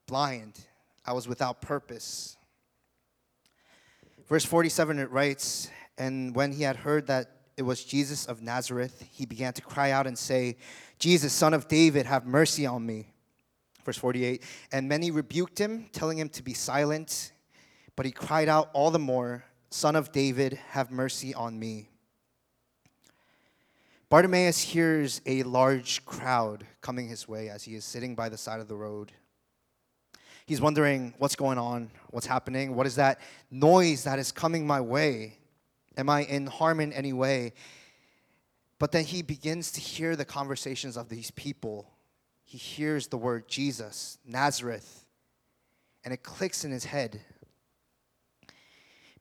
blind. 0.08 0.60
I 1.06 1.14
was 1.14 1.28
without 1.28 1.62
purpose. 1.62 2.38
Verse 4.28 4.46
47, 4.46 5.00
it 5.00 5.12
writes, 5.12 5.70
And 5.98 6.36
when 6.36 6.54
he 6.54 6.64
had 6.64 6.78
heard 6.78 7.08
that 7.08 7.33
it 7.56 7.62
was 7.62 7.84
Jesus 7.84 8.26
of 8.26 8.42
Nazareth, 8.42 9.06
he 9.12 9.26
began 9.26 9.54
to 9.54 9.62
cry 9.62 9.92
out 9.92 10.08
and 10.08 10.18
say, 10.18 10.58
Jesus, 11.00 11.34
son 11.34 11.54
of 11.54 11.68
David, 11.68 12.06
have 12.06 12.26
mercy 12.26 12.66
on 12.66 12.86
me. 12.86 13.14
Verse 13.86 13.98
48 13.98 14.44
And 14.72 14.88
many 14.88 15.12
rebuked 15.12 15.60
him, 15.60 15.88
telling 15.92 16.18
him 16.18 16.30
to 16.30 16.44
be 16.44 16.54
silent. 16.54 17.32
But 17.96 18.06
he 18.06 18.12
cried 18.12 18.50
out 18.50 18.70
all 18.74 18.90
the 18.90 19.00
more, 19.00 19.44
Son 19.70 19.96
of 19.96 20.12
David, 20.12 20.60
have 20.70 20.92
mercy 20.92 21.34
on 21.34 21.60
me. 21.60 21.90
Bartimaeus 24.10 24.60
hears 24.62 25.22
a 25.26 25.42
large 25.44 26.06
crowd 26.06 26.66
coming 26.82 27.08
his 27.08 27.28
way 27.28 27.50
as 27.50 27.64
he 27.64 27.76
is 27.76 27.84
sitting 27.84 28.14
by 28.14 28.30
the 28.30 28.38
side 28.38 28.60
of 28.60 28.68
the 28.68 28.76
road. 28.76 29.12
He's 30.46 30.62
wondering 30.62 31.14
what's 31.18 31.36
going 31.36 31.58
on, 31.58 31.90
what's 32.12 32.28
happening, 32.28 32.76
what 32.76 32.86
is 32.86 32.96
that 32.96 33.20
noise 33.50 34.04
that 34.04 34.20
is 34.20 34.32
coming 34.32 34.68
my 34.68 34.82
way? 34.82 35.40
Am 35.98 36.10
I 36.10 36.24
in 36.24 36.48
harm 36.48 36.80
in 36.80 36.92
any 36.94 37.14
way? 37.14 37.54
But 38.80 38.92
then 38.92 39.06
he 39.06 39.22
begins 39.22 39.72
to 39.74 39.82
hear 39.82 40.16
the 40.16 40.26
conversations 40.26 40.98
of 40.98 41.10
these 41.10 41.32
people. 41.32 41.90
He 42.44 42.58
hears 42.58 43.08
the 43.08 43.18
word 43.18 43.48
Jesus, 43.48 44.18
Nazareth, 44.26 45.06
and 46.04 46.14
it 46.14 46.24
clicks 46.24 46.66
in 46.66 46.72
his 46.72 46.86
head. 46.86 47.22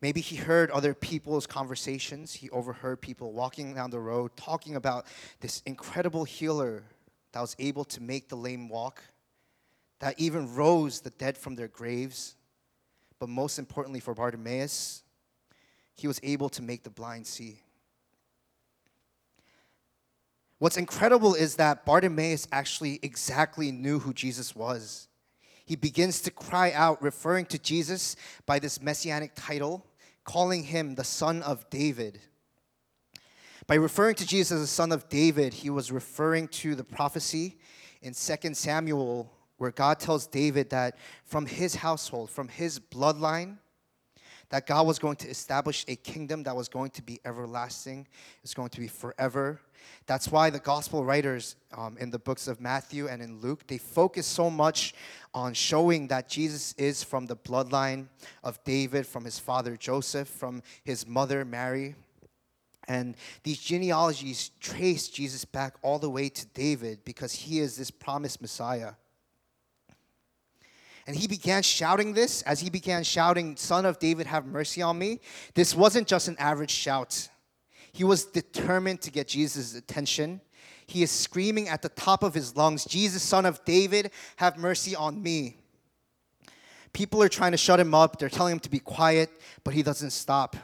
Maybe 0.01 0.21
he 0.21 0.35
heard 0.35 0.71
other 0.73 0.95
people's 0.95 1.47
conversations. 1.47 2.35
He 2.35 2.51
overheard 2.51 3.01
people 3.01 3.33
walking 3.33 3.73
down 3.75 3.91
the 3.91 4.01
road 4.01 4.33
talking 4.37 4.75
about 4.75 5.07
this 5.39 5.63
incredible 5.65 6.25
healer 6.25 6.83
that 7.31 7.41
was 7.41 7.55
able 7.61 7.85
to 7.85 8.03
make 8.03 8.29
the 8.29 8.37
lame 8.37 8.69
walk, 8.69 9.01
that 10.01 10.19
even 10.19 10.53
rose 10.57 11.01
the 11.01 11.11
dead 11.11 11.39
from 11.39 11.55
their 11.55 11.69
graves. 11.69 12.35
But 13.21 13.29
most 13.29 13.61
importantly 13.61 14.01
for 14.01 14.13
Bartimaeus, 14.13 15.02
he 15.97 16.07
was 16.07 16.21
able 16.23 16.49
to 16.51 16.63
make 16.63 16.83
the 16.83 16.91
blind 16.91 17.27
see. 17.27 17.61
What's 20.59 20.77
incredible 20.77 21.35
is 21.35 21.57
that 21.57 21.85
Bartimaeus 21.85 22.47
actually 22.53 23.01
exactly 23.03 23.73
knew 23.73 23.99
who 23.99 24.15
Jesus 24.15 24.55
was. 24.55 25.09
He 25.65 25.77
begins 25.77 26.21
to 26.23 26.31
cry 26.31 26.73
out, 26.73 27.03
referring 27.03 27.47
to 27.47 27.59
Jesus 27.59 28.15
by 28.47 28.59
this 28.59 28.81
messianic 28.81 29.33
title 29.35 29.85
calling 30.25 30.63
him 30.63 30.95
the 30.95 31.05
son 31.05 31.43
of 31.43 31.69
David. 31.69 32.21
By 33.67 33.75
referring 33.75 34.15
to 34.17 34.27
Jesus 34.27 34.53
as 34.53 34.61
the 34.61 34.67
son 34.67 34.93
of 34.93 35.09
David, 35.09 35.53
he 35.55 35.71
was 35.71 35.91
referring 35.91 36.49
to 36.49 36.75
the 36.75 36.85
prophecy 36.85 37.59
in 38.01 38.15
2 38.15 38.55
Samuel 38.55 39.33
where 39.59 39.71
God 39.71 40.01
tells 40.01 40.27
David 40.27 40.71
that 40.71 40.99
from 41.25 41.47
his 41.47 41.77
household, 41.77 42.31
from 42.31 42.49
his 42.49 42.81
bloodline, 42.81 43.59
that 44.53 44.67
God 44.67 44.87
was 44.87 44.99
going 44.99 45.17
to 45.17 45.29
establish 45.29 45.83
a 45.89 45.97
kingdom 45.97 46.43
that 46.43 46.55
was 46.55 46.69
going 46.69 46.91
to 46.91 47.03
be 47.03 47.19
everlasting, 47.25 48.07
it's 48.45 48.53
going 48.53 48.69
to 48.69 48.81
be 48.81 48.87
forever. 48.87 49.59
That's 50.05 50.29
why 50.29 50.51
the 50.51 50.59
gospel 50.59 51.07
writers 51.07 51.57
um, 51.75 51.97
in 51.99 52.11
the 52.11 52.19
books 52.19 52.47
of 52.49 52.61
Matthew 52.61 53.09
and 53.09 53.23
in 53.23 53.41
Luke, 53.41 53.67
they 53.67 53.79
focus 53.79 54.27
so 54.27 54.51
much 54.51 54.93
on 55.33 55.55
showing 55.55 56.07
that 56.09 56.29
Jesus 56.29 56.75
is 56.77 57.03
from 57.03 57.25
the 57.25 57.35
bloodline 57.35 58.09
of 58.45 58.63
David, 58.65 59.07
from 59.07 59.25
his 59.25 59.39
father 59.39 59.75
Joseph, 59.75 60.29
from 60.29 60.63
his 60.85 61.07
mother 61.07 61.47
Mary. 61.47 61.95
And 62.87 63.17
these 63.45 63.59
genealogies 63.59 64.51
trace 64.61 65.09
Jesus 65.09 65.47
back 65.47 65.77
all 65.81 65.99
the 65.99 66.11
way 66.11 66.29
to 66.29 66.47
David 66.49 67.07
because 67.07 67.33
he 67.33 67.59
is 67.59 67.79
this 67.79 67.91
promised 67.91 68.43
Messiah. 68.43 68.93
And 71.07 71.17
he 71.17 71.27
began 71.27 71.63
shouting 71.63 72.13
this 72.13 72.43
as 72.43 72.61
he 72.61 72.71
began 72.71 73.03
shouting, 73.03 73.57
Son 73.57 73.85
of 73.85 73.99
David, 73.99 74.27
have 74.27 74.47
mercy 74.47 74.83
on 74.83 74.99
me. 74.99 75.21
This 75.55 75.75
wasn't 75.75 76.07
just 76.07 76.29
an 76.29 76.37
average 76.39 76.71
shout, 76.71 77.29
he 77.93 78.05
was 78.05 78.25
determined 78.25 79.03
to 79.03 79.11
get 79.11 79.29
Jesus' 79.29 79.75
attention. 79.75 80.41
He 80.87 81.03
is 81.03 81.11
screaming 81.11 81.69
at 81.69 81.81
the 81.83 81.89
top 81.91 82.23
of 82.23 82.35
his 82.35 82.57
lungs, 82.57 82.85
Jesus, 82.85 83.23
Son 83.23 83.47
of 83.47 83.65
David, 83.65 84.11
have 84.37 84.57
mercy 84.57 84.97
on 84.97 85.23
me. 85.23 85.57
People 86.93 87.23
are 87.23 87.29
trying 87.29 87.53
to 87.53 87.59
shut 87.59 87.81
him 87.81 87.95
up, 87.95 88.19
they're 88.19 88.29
telling 88.29 88.53
him 88.53 88.61
to 88.61 88.71
be 88.71 88.79
quiet, 88.79 89.31
but 89.65 89.73
he 89.73 89.83
doesn't 89.83 90.11
stop. 90.11 90.57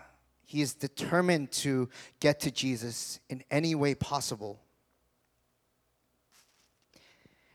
He 0.44 0.62
is 0.62 0.74
determined 0.74 1.52
to 1.52 1.88
get 2.20 2.40
to 2.40 2.50
Jesus 2.50 3.20
in 3.28 3.42
any 3.50 3.74
way 3.74 3.94
possible. 3.94 4.58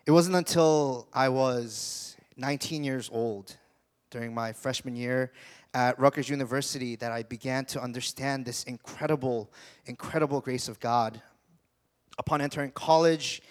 It 0.05 0.11
wasn't 0.11 0.35
until 0.35 1.07
I 1.13 1.29
was 1.29 2.12
19 2.37 2.83
years 2.83 3.09
old, 3.11 3.57
during 4.09 4.33
my 4.33 4.53
freshman 4.53 4.95
year 4.95 5.31
at 5.73 5.99
Rutgers 5.99 6.29
University, 6.29 6.95
that 6.97 7.11
I 7.11 7.23
began 7.23 7.65
to 7.65 7.81
understand 7.81 8.45
this 8.45 8.63
incredible, 8.65 9.51
incredible 9.85 10.39
grace 10.39 10.67
of 10.67 10.79
God. 10.79 11.21
Upon 12.19 12.41
entering 12.41 12.71
college, 12.71 13.41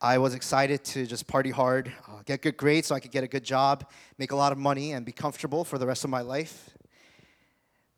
I 0.00 0.18
was 0.18 0.34
excited 0.34 0.84
to 0.84 1.06
just 1.06 1.26
party 1.26 1.50
hard, 1.50 1.92
uh, 2.08 2.22
get 2.24 2.42
good 2.42 2.56
grades 2.56 2.88
so 2.88 2.94
I 2.94 3.00
could 3.00 3.10
get 3.10 3.24
a 3.24 3.28
good 3.28 3.44
job, 3.44 3.90
make 4.18 4.32
a 4.32 4.36
lot 4.36 4.52
of 4.52 4.58
money, 4.58 4.92
and 4.92 5.04
be 5.04 5.12
comfortable 5.12 5.64
for 5.64 5.78
the 5.78 5.86
rest 5.86 6.04
of 6.04 6.10
my 6.10 6.20
life. 6.20 6.70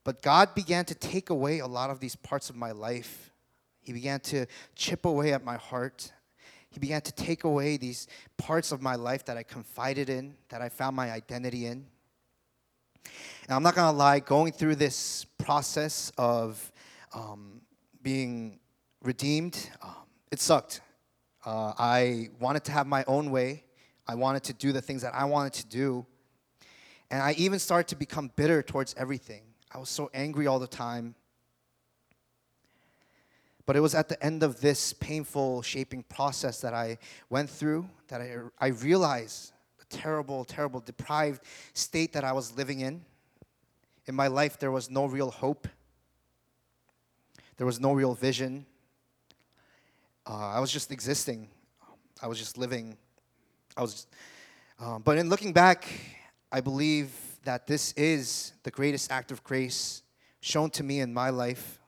But 0.04 0.22
God 0.22 0.54
began 0.54 0.84
to 0.86 0.94
take 0.94 1.30
away 1.30 1.60
a 1.60 1.66
lot 1.66 1.90
of 1.90 2.00
these 2.00 2.16
parts 2.16 2.50
of 2.50 2.56
my 2.56 2.72
life. 2.72 3.32
He 3.80 3.92
began 3.92 4.20
to 4.20 4.46
chip 4.74 5.04
away 5.04 5.32
at 5.32 5.44
my 5.44 5.56
heart 5.56 6.12
he 6.72 6.80
began 6.80 7.02
to 7.02 7.12
take 7.12 7.44
away 7.44 7.76
these 7.76 8.08
parts 8.38 8.72
of 8.72 8.80
my 8.80 8.94
life 8.94 9.24
that 9.26 9.36
I 9.36 9.42
confided 9.42 10.08
in, 10.08 10.34
that 10.48 10.62
I 10.62 10.70
found 10.70 10.96
my 10.96 11.12
identity 11.12 11.66
in. 11.66 11.84
And 13.04 13.50
I'm 13.50 13.62
not 13.62 13.74
gonna 13.74 13.96
lie, 13.96 14.20
going 14.20 14.52
through 14.52 14.76
this 14.76 15.26
process 15.38 16.10
of 16.16 16.72
um, 17.12 17.60
being 18.02 18.58
redeemed, 19.02 19.68
um, 19.82 19.94
it 20.30 20.40
sucked. 20.40 20.80
Uh, 21.44 21.74
I 21.78 22.30
wanted 22.40 22.64
to 22.64 22.72
have 22.72 22.86
my 22.86 23.04
own 23.06 23.30
way. 23.30 23.64
I 24.06 24.14
wanted 24.14 24.44
to 24.44 24.52
do 24.54 24.72
the 24.72 24.80
things 24.80 25.02
that 25.02 25.14
I 25.14 25.24
wanted 25.24 25.52
to 25.54 25.66
do. 25.66 26.06
And 27.10 27.20
I 27.20 27.32
even 27.32 27.58
started 27.58 27.88
to 27.88 27.96
become 27.96 28.30
bitter 28.34 28.62
towards 28.62 28.94
everything. 28.96 29.42
I 29.70 29.78
was 29.78 29.90
so 29.90 30.10
angry 30.14 30.46
all 30.46 30.58
the 30.58 30.66
time. 30.66 31.14
But 33.64 33.76
it 33.76 33.80
was 33.80 33.94
at 33.94 34.08
the 34.08 34.22
end 34.24 34.42
of 34.42 34.60
this 34.60 34.92
painful 34.92 35.62
shaping 35.62 36.02
process 36.04 36.60
that 36.60 36.74
I 36.74 36.98
went 37.30 37.48
through 37.48 37.88
that 38.08 38.20
I, 38.20 38.36
I 38.58 38.68
realized 38.68 39.52
the 39.78 39.84
terrible, 39.96 40.44
terrible, 40.44 40.80
deprived 40.80 41.42
state 41.72 42.12
that 42.12 42.24
I 42.24 42.32
was 42.32 42.56
living 42.56 42.80
in. 42.80 43.04
In 44.06 44.14
my 44.14 44.26
life, 44.26 44.58
there 44.58 44.72
was 44.72 44.90
no 44.90 45.06
real 45.06 45.30
hope, 45.30 45.68
there 47.56 47.66
was 47.66 47.78
no 47.78 47.92
real 47.92 48.14
vision. 48.14 48.66
Uh, 50.26 50.50
I 50.50 50.60
was 50.60 50.72
just 50.72 50.90
existing, 50.90 51.48
I 52.20 52.26
was 52.26 52.38
just 52.38 52.58
living. 52.58 52.96
I 53.76 53.82
was, 53.82 54.06
um, 54.78 55.02
but 55.02 55.16
in 55.18 55.28
looking 55.28 55.52
back, 55.52 55.88
I 56.50 56.60
believe 56.60 57.10
that 57.44 57.66
this 57.66 57.92
is 57.92 58.52
the 58.62 58.70
greatest 58.70 59.10
act 59.10 59.32
of 59.32 59.42
grace 59.42 60.02
shown 60.40 60.68
to 60.70 60.82
me 60.82 61.00
in 61.00 61.14
my 61.14 61.30
life 61.30 61.78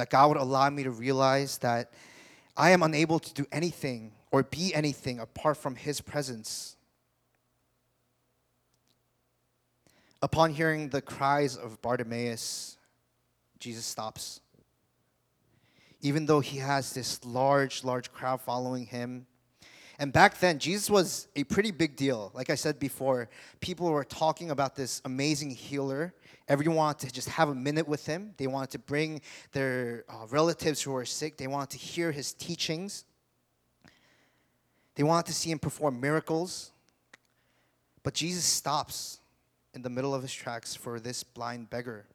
that 0.00 0.08
God 0.08 0.28
would 0.28 0.38
allow 0.38 0.70
me 0.70 0.82
to 0.82 0.90
realize 0.90 1.58
that 1.58 1.92
I 2.56 2.70
am 2.70 2.82
unable 2.82 3.18
to 3.18 3.34
do 3.34 3.44
anything 3.52 4.12
or 4.30 4.42
be 4.42 4.74
anything 4.74 5.20
apart 5.20 5.58
from 5.58 5.76
His 5.76 6.00
presence. 6.00 6.76
Upon 10.22 10.54
hearing 10.54 10.88
the 10.88 11.02
cries 11.02 11.54
of 11.54 11.82
Bartimaeus, 11.82 12.78
Jesus 13.58 13.84
stops. 13.84 14.40
Even 16.00 16.24
though 16.24 16.40
he 16.40 16.56
has 16.56 16.94
this 16.94 17.22
large, 17.22 17.84
large 17.84 18.10
crowd 18.10 18.40
following 18.40 18.86
him. 18.86 19.26
And 19.98 20.14
back 20.14 20.40
then, 20.40 20.58
Jesus 20.58 20.88
was 20.88 21.28
a 21.36 21.44
pretty 21.44 21.72
big 21.72 21.94
deal. 21.94 22.30
Like 22.32 22.48
I 22.48 22.54
said 22.54 22.78
before, 22.78 23.28
people 23.60 23.90
were 23.90 24.04
talking 24.04 24.50
about 24.50 24.76
this 24.76 25.02
amazing 25.04 25.50
healer 25.50 26.14
Everyone 26.50 26.76
wanted 26.76 27.06
to 27.06 27.14
just 27.14 27.28
have 27.28 27.48
a 27.48 27.54
minute 27.54 27.86
with 27.86 28.06
him. 28.06 28.34
They 28.36 28.48
wanted 28.48 28.70
to 28.70 28.80
bring 28.80 29.20
their 29.52 30.04
uh, 30.08 30.26
relatives 30.30 30.82
who 30.82 30.90
were 30.90 31.04
sick. 31.04 31.36
They 31.36 31.46
wanted 31.46 31.70
to 31.70 31.78
hear 31.78 32.10
his 32.10 32.32
teachings. 32.32 33.04
They 34.96 35.04
wanted 35.04 35.26
to 35.26 35.32
see 35.32 35.52
him 35.52 35.60
perform 35.60 36.00
miracles. 36.00 36.72
But 38.02 38.14
Jesus 38.14 38.42
stops 38.42 39.20
in 39.74 39.82
the 39.82 39.90
middle 39.90 40.12
of 40.12 40.22
his 40.22 40.32
tracks 40.32 40.74
for 40.74 40.98
this 40.98 41.22
blind 41.22 41.70
beggar. 41.70 42.06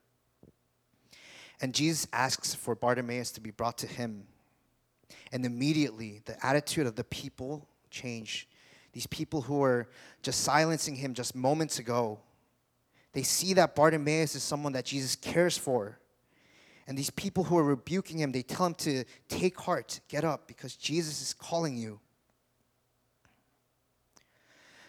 And 1.62 1.74
Jesus 1.74 2.06
asks 2.12 2.54
for 2.54 2.75
Bartimaeus 2.75 3.32
to 3.32 3.39
be 3.39 3.51
brought 3.51 3.77
to 3.77 3.88
him. 3.88 4.27
And 5.32 5.46
immediately, 5.46 6.22
the 6.25 6.46
attitude 6.46 6.88
of 6.88 6.98
the 6.98 7.06
people 7.06 7.70
changed. 7.89 8.50
These 8.92 9.08
people 9.08 9.44
who 9.44 9.60
were 9.60 9.88
just 10.24 10.42
silencing 10.42 10.98
him 10.98 11.13
just 11.13 11.36
moments 11.36 11.80
ago 11.80 12.20
they 13.15 13.24
see 13.24 13.53
that 13.53 13.75
Bartimaeus 13.75 14.36
is 14.36 14.43
someone 14.43 14.74
that 14.74 14.84
Jesus 14.84 15.15
cares 15.15 15.57
for. 15.57 15.98
And 16.86 16.98
these 16.98 17.10
people 17.10 17.45
who 17.45 17.57
are 17.57 17.63
rebuking 17.63 18.19
him, 18.19 18.34
they 18.34 18.41
tell 18.41 18.65
him 18.65 18.74
to 18.75 19.05
take 19.29 19.57
heart, 19.57 20.01
get 20.10 20.25
up, 20.25 20.48
because 20.48 20.75
Jesus 20.75 21.22
is 21.22 21.34
calling 21.34 21.77
you. 21.77 22.01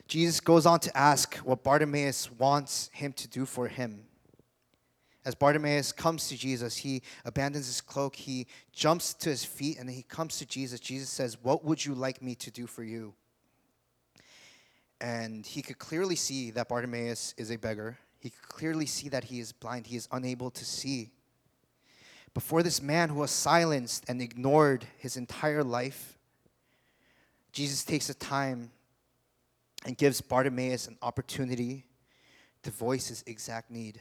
Jesus 0.09 0.41
goes 0.41 0.67
on 0.67 0.81
to 0.81 0.97
ask 0.97 1.37
what 1.37 1.63
Bartimaeus 1.63 2.29
wants 2.33 2.91
him 2.93 3.13
to 3.13 3.29
do 3.29 3.47
for 3.47 3.69
him. 3.69 4.03
As 5.25 5.37
Bartimaeus 5.37 5.93
comes 5.93 6.29
to 6.29 6.37
Jesus, 6.37 6.77
he 6.77 7.03
abandons 7.25 7.67
his 7.67 7.81
cloak, 7.81 8.17
he 8.17 8.49
jumps 8.73 9.15
to 9.15 9.31
his 9.31 9.45
feet, 9.45 9.79
and 9.79 9.89
then 9.89 9.95
he 9.95 10.03
comes 10.03 10.39
to 10.39 10.47
Jesus. 10.47 10.81
Jesus 10.81 11.11
says, 11.11 11.39
What 11.41 11.65
would 11.65 11.85
you 11.85 11.95
like 11.95 12.21
me 12.21 12.35
to 12.35 12.51
do 12.51 12.67
for 12.67 12.83
you? 12.83 13.15
And 15.01 15.47
he 15.47 15.63
could 15.63 15.79
clearly 15.79 16.17
see 16.17 16.51
that 16.53 16.69
Bartimaeus 16.69 17.33
is 17.37 17.53
a 17.53 17.57
beggar. 17.57 17.99
He 18.19 18.31
could 18.31 18.49
clearly 18.49 18.87
see 18.87 19.09
that 19.09 19.25
he 19.25 19.41
is 19.41 19.53
blind, 19.53 19.87
he 19.87 19.97
is 19.97 20.09
unable 20.11 20.51
to 20.51 20.65
see. 20.65 21.11
Before 22.35 22.63
this 22.63 22.83
man 22.83 23.09
who 23.09 23.21
was 23.21 23.31
silenced 23.31 24.05
and 24.09 24.21
ignored 24.21 24.87
his 24.99 25.17
entire 25.17 25.65
life, 25.65 26.19
Jesus 27.53 27.85
takes 27.85 28.09
the 28.09 28.15
time 28.15 28.71
and 29.87 29.97
gives 29.97 30.21
Bartimaeus 30.21 30.89
an 30.89 30.99
opportunity 31.01 31.87
to 32.63 32.71
voice 32.71 33.09
his 33.09 33.25
exact 33.27 33.71
need. 33.71 34.01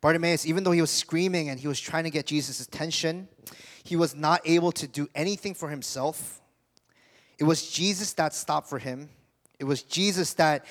Bartimaeus, 0.00 0.46
even 0.46 0.62
though 0.62 0.72
he 0.72 0.80
was 0.80 0.90
screaming 0.90 1.48
and 1.48 1.58
he 1.58 1.66
was 1.66 1.80
trying 1.80 2.04
to 2.04 2.10
get 2.10 2.26
Jesus' 2.26 2.60
attention, 2.60 3.26
he 3.82 3.96
was 3.96 4.14
not 4.14 4.40
able 4.44 4.70
to 4.72 4.86
do 4.86 5.08
anything 5.14 5.54
for 5.54 5.68
himself. 5.68 6.40
It 7.38 7.44
was 7.44 7.68
Jesus 7.70 8.12
that 8.12 8.34
stopped 8.34 8.68
for 8.68 8.78
him. 8.78 9.08
It 9.58 9.64
was 9.64 9.82
Jesus 9.82 10.34
that 10.34 10.64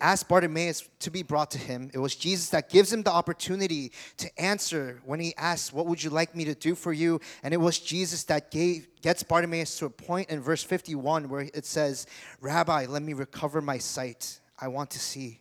asked 0.00 0.28
Bartimaeus 0.28 0.88
to 1.00 1.10
be 1.10 1.24
brought 1.24 1.50
to 1.52 1.58
him. 1.58 1.90
It 1.92 1.98
was 1.98 2.14
Jesus 2.14 2.50
that 2.50 2.68
gives 2.68 2.92
him 2.92 3.02
the 3.02 3.10
opportunity 3.10 3.90
to 4.18 4.40
answer 4.40 5.00
when 5.04 5.18
he 5.18 5.34
asks, 5.36 5.72
What 5.72 5.86
would 5.86 6.02
you 6.02 6.10
like 6.10 6.36
me 6.36 6.44
to 6.44 6.54
do 6.54 6.76
for 6.76 6.92
you? 6.92 7.20
And 7.42 7.52
it 7.52 7.56
was 7.56 7.80
Jesus 7.80 8.22
that 8.24 8.52
gave, 8.52 8.86
gets 9.02 9.24
Bartimaeus 9.24 9.76
to 9.80 9.86
a 9.86 9.90
point 9.90 10.30
in 10.30 10.40
verse 10.40 10.62
51 10.62 11.28
where 11.28 11.48
it 11.52 11.66
says, 11.66 12.06
Rabbi, 12.40 12.86
let 12.88 13.02
me 13.02 13.12
recover 13.12 13.60
my 13.60 13.78
sight. 13.78 14.38
I 14.56 14.68
want 14.68 14.90
to 14.90 15.00
see. 15.00 15.40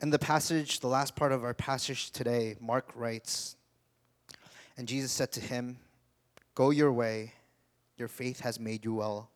In 0.00 0.10
the 0.10 0.18
passage, 0.20 0.80
the 0.80 0.86
last 0.86 1.16
part 1.16 1.32
of 1.32 1.42
our 1.42 1.52
passage 1.52 2.12
today, 2.12 2.56
Mark 2.60 2.90
writes, 2.94 3.56
And 4.76 4.86
Jesus 4.86 5.10
said 5.10 5.32
to 5.32 5.40
him, 5.40 5.78
Go 6.54 6.70
your 6.70 6.92
way, 6.92 7.34
your 7.96 8.08
faith 8.08 8.40
has 8.40 8.60
made 8.60 8.84
you 8.84 8.94
well. 8.94 9.30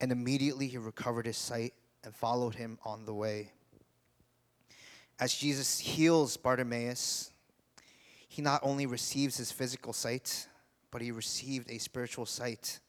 And 0.00 0.10
immediately 0.10 0.66
he 0.66 0.78
recovered 0.78 1.26
his 1.26 1.36
sight 1.36 1.74
and 2.04 2.14
followed 2.14 2.54
him 2.54 2.78
on 2.84 3.04
the 3.04 3.14
way. 3.14 3.52
As 5.18 5.34
Jesus 5.34 5.78
heals 5.78 6.36
Bartimaeus, 6.36 7.30
he 8.28 8.40
not 8.40 8.60
only 8.62 8.86
receives 8.86 9.36
his 9.36 9.52
physical 9.52 9.92
sight, 9.92 10.48
but 10.90 11.02
he 11.02 11.10
received 11.10 11.70
a 11.70 11.78
spiritual 11.78 12.24
sight. 12.24 12.80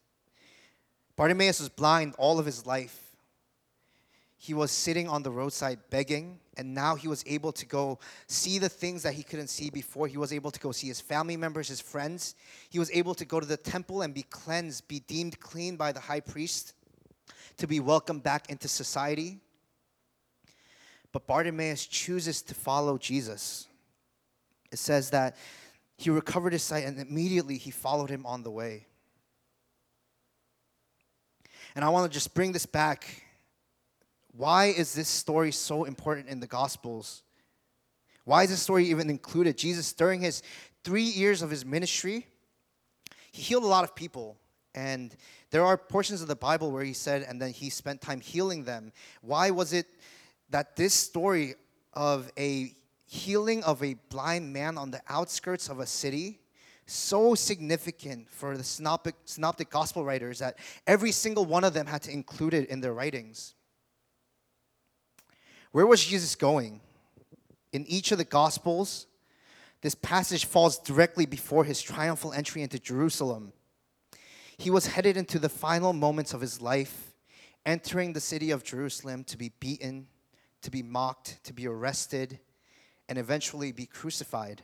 Bartimaeus 1.15 1.59
was 1.59 1.69
blind 1.69 2.15
all 2.17 2.39
of 2.39 2.45
his 2.45 2.65
life 2.65 3.11
he 4.41 4.55
was 4.55 4.71
sitting 4.71 5.07
on 5.07 5.21
the 5.21 5.29
roadside 5.29 5.77
begging, 5.91 6.39
and 6.57 6.73
now 6.73 6.95
he 6.95 7.07
was 7.07 7.23
able 7.27 7.51
to 7.51 7.63
go 7.67 7.99
see 8.25 8.57
the 8.57 8.69
things 8.69 9.03
that 9.03 9.13
he 9.13 9.21
couldn't 9.21 9.49
see 9.49 9.69
before. 9.69 10.07
He 10.07 10.17
was 10.17 10.33
able 10.33 10.49
to 10.49 10.59
go 10.59 10.71
see 10.71 10.87
his 10.87 10.99
family 10.99 11.37
members, 11.37 11.67
his 11.67 11.79
friends. 11.79 12.33
He 12.71 12.79
was 12.79 12.89
able 12.89 13.13
to 13.13 13.23
go 13.23 13.39
to 13.39 13.45
the 13.45 13.55
temple 13.55 14.01
and 14.01 14.15
be 14.15 14.23
cleansed, 14.23 14.87
be 14.87 15.01
deemed 15.01 15.39
clean 15.39 15.75
by 15.75 15.91
the 15.91 15.99
high 15.99 16.21
priest, 16.21 16.73
to 17.57 17.67
be 17.67 17.79
welcomed 17.79 18.23
back 18.23 18.49
into 18.49 18.67
society. 18.67 19.39
But 21.11 21.27
Bartimaeus 21.27 21.85
chooses 21.85 22.41
to 22.43 22.53
follow 22.53 22.97
Jesus. 22.97 23.67
It 24.71 24.79
says 24.79 25.09
that 25.09 25.35
he 25.97 26.09
recovered 26.09 26.53
his 26.53 26.63
sight 26.63 26.85
and 26.85 26.99
immediately 26.99 27.57
he 27.57 27.71
followed 27.71 28.09
him 28.09 28.25
on 28.25 28.43
the 28.43 28.51
way. 28.51 28.87
And 31.75 31.85
I 31.85 31.89
want 31.89 32.11
to 32.11 32.13
just 32.13 32.33
bring 32.33 32.51
this 32.51 32.65
back 32.65 33.23
why 34.33 34.67
is 34.67 34.93
this 34.93 35.09
story 35.09 35.51
so 35.51 35.83
important 35.83 36.29
in 36.29 36.39
the 36.39 36.47
Gospels? 36.47 37.23
Why 38.23 38.43
is 38.43 38.49
this 38.49 38.61
story 38.61 38.85
even 38.85 39.09
included? 39.09 39.57
Jesus, 39.57 39.91
during 39.91 40.21
his 40.21 40.41
three 40.83 41.03
years 41.03 41.41
of 41.41 41.49
his 41.49 41.65
ministry, 41.65 42.27
he 43.31 43.41
healed 43.41 43.63
a 43.63 43.67
lot 43.67 43.83
of 43.83 43.93
people. 43.93 44.37
And 44.73 45.15
there 45.49 45.65
are 45.65 45.77
portions 45.77 46.21
of 46.21 46.27
the 46.27 46.35
Bible 46.35 46.71
where 46.71 46.83
he 46.83 46.93
said, 46.93 47.23
and 47.23 47.41
then 47.41 47.51
he 47.51 47.69
spent 47.69 48.01
time 48.01 48.21
healing 48.21 48.63
them. 48.63 48.91
Why 49.21 49.51
was 49.51 49.73
it 49.73 49.87
that 50.49 50.75
this 50.75 50.93
story 50.93 51.55
of 51.93 52.31
a 52.37 52.73
healing 53.05 53.63
of 53.63 53.83
a 53.83 53.95
blind 54.09 54.53
man 54.53 54.77
on 54.77 54.91
the 54.91 55.01
outskirts 55.09 55.67
of 55.67 55.79
a 55.79 55.85
city 55.85 56.39
so 56.85 57.35
significant 57.35 58.29
for 58.29 58.57
the 58.57 58.63
synoptic, 58.63 59.15
synoptic 59.25 59.69
gospel 59.69 60.03
writers 60.03 60.39
that 60.39 60.57
every 60.87 61.11
single 61.11 61.45
one 61.45 61.63
of 61.63 61.73
them 61.73 61.85
had 61.85 62.01
to 62.03 62.11
include 62.11 62.53
it 62.53 62.69
in 62.69 62.81
their 62.81 62.93
writings 62.93 63.55
where 65.71 65.87
was 65.87 66.03
Jesus 66.03 66.35
going? 66.35 66.81
In 67.71 67.85
each 67.87 68.11
of 68.11 68.17
the 68.17 68.25
Gospels, 68.25 69.07
this 69.81 69.95
passage 69.95 70.45
falls 70.45 70.77
directly 70.77 71.25
before 71.25 71.63
his 71.63 71.81
triumphal 71.81 72.33
entry 72.33 72.61
into 72.61 72.77
Jerusalem. 72.77 73.53
He 74.61 74.69
was 74.69 74.85
headed 74.85 75.17
into 75.17 75.39
the 75.39 75.49
final 75.49 75.91
moments 75.91 76.35
of 76.35 76.41
his 76.41 76.61
life, 76.61 77.15
entering 77.65 78.13
the 78.13 78.19
city 78.19 78.51
of 78.51 78.63
Jerusalem 78.63 79.23
to 79.23 79.35
be 79.35 79.51
beaten, 79.59 80.05
to 80.61 80.69
be 80.69 80.83
mocked, 80.83 81.43
to 81.45 81.51
be 81.51 81.67
arrested, 81.67 82.37
and 83.09 83.17
eventually 83.17 83.71
be 83.71 83.87
crucified. 83.87 84.61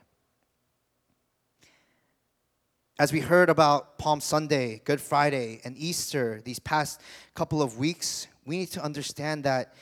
As 2.99 3.11
we 3.11 3.21
heard 3.21 3.49
about 3.49 3.97
Palm 3.97 4.21
Sunday, 4.21 4.83
Good 4.85 5.01
Friday, 5.01 5.61
and 5.63 5.75
Easter 5.75 6.41
these 6.45 6.59
past 6.59 7.01
couple 7.33 7.63
of 7.63 7.79
weeks, 7.79 8.27
we 8.45 8.59
need 8.59 8.71
to 8.73 8.83
understand 8.83 9.45
that 9.45 9.73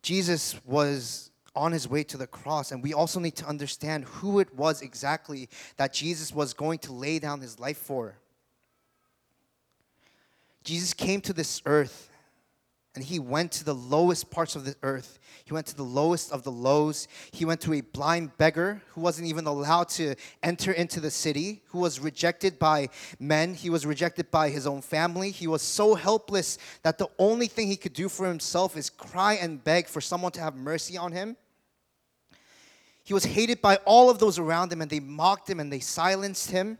Jesus 0.00 0.56
was 0.64 1.30
on 1.54 1.72
his 1.72 1.88
way 1.88 2.04
to 2.04 2.16
the 2.16 2.26
cross, 2.26 2.72
and 2.72 2.82
we 2.82 2.94
also 2.94 3.20
need 3.20 3.36
to 3.36 3.46
understand 3.46 4.04
who 4.04 4.38
it 4.38 4.54
was 4.54 4.82
exactly 4.82 5.48
that 5.76 5.92
Jesus 5.92 6.32
was 6.32 6.54
going 6.54 6.78
to 6.80 6.92
lay 6.92 7.18
down 7.18 7.40
his 7.40 7.58
life 7.58 7.78
for. 7.78 8.16
Jesus 10.64 10.92
came 10.92 11.20
to 11.22 11.32
this 11.32 11.62
earth 11.66 12.07
and 12.94 13.04
he 13.04 13.18
went 13.18 13.52
to 13.52 13.64
the 13.64 13.74
lowest 13.74 14.30
parts 14.30 14.56
of 14.56 14.64
the 14.64 14.74
earth. 14.82 15.18
He 15.44 15.52
went 15.52 15.66
to 15.66 15.76
the 15.76 15.84
lowest 15.84 16.32
of 16.32 16.42
the 16.42 16.50
lows. 16.50 17.06
He 17.30 17.44
went 17.44 17.60
to 17.60 17.74
a 17.74 17.80
blind 17.80 18.36
beggar 18.38 18.82
who 18.88 19.00
wasn't 19.00 19.28
even 19.28 19.46
allowed 19.46 19.88
to 19.90 20.14
enter 20.42 20.72
into 20.72 20.98
the 20.98 21.10
city, 21.10 21.62
who 21.66 21.78
was 21.78 22.00
rejected 22.00 22.58
by 22.58 22.88
men. 23.20 23.54
He 23.54 23.70
was 23.70 23.86
rejected 23.86 24.30
by 24.30 24.48
his 24.48 24.66
own 24.66 24.82
family. 24.82 25.30
He 25.30 25.46
was 25.46 25.62
so 25.62 25.94
helpless 25.94 26.58
that 26.82 26.98
the 26.98 27.08
only 27.18 27.46
thing 27.46 27.68
he 27.68 27.76
could 27.76 27.92
do 27.92 28.08
for 28.08 28.26
himself 28.26 28.76
is 28.76 28.90
cry 28.90 29.34
and 29.34 29.62
beg 29.62 29.86
for 29.86 30.00
someone 30.00 30.32
to 30.32 30.40
have 30.40 30.56
mercy 30.56 30.96
on 30.96 31.12
him. 31.12 31.36
He 33.04 33.14
was 33.14 33.24
hated 33.24 33.62
by 33.62 33.76
all 33.86 34.10
of 34.10 34.18
those 34.18 34.38
around 34.38 34.72
him, 34.72 34.82
and 34.82 34.90
they 34.90 35.00
mocked 35.00 35.48
him 35.48 35.60
and 35.60 35.72
they 35.72 35.80
silenced 35.80 36.50
him. 36.50 36.78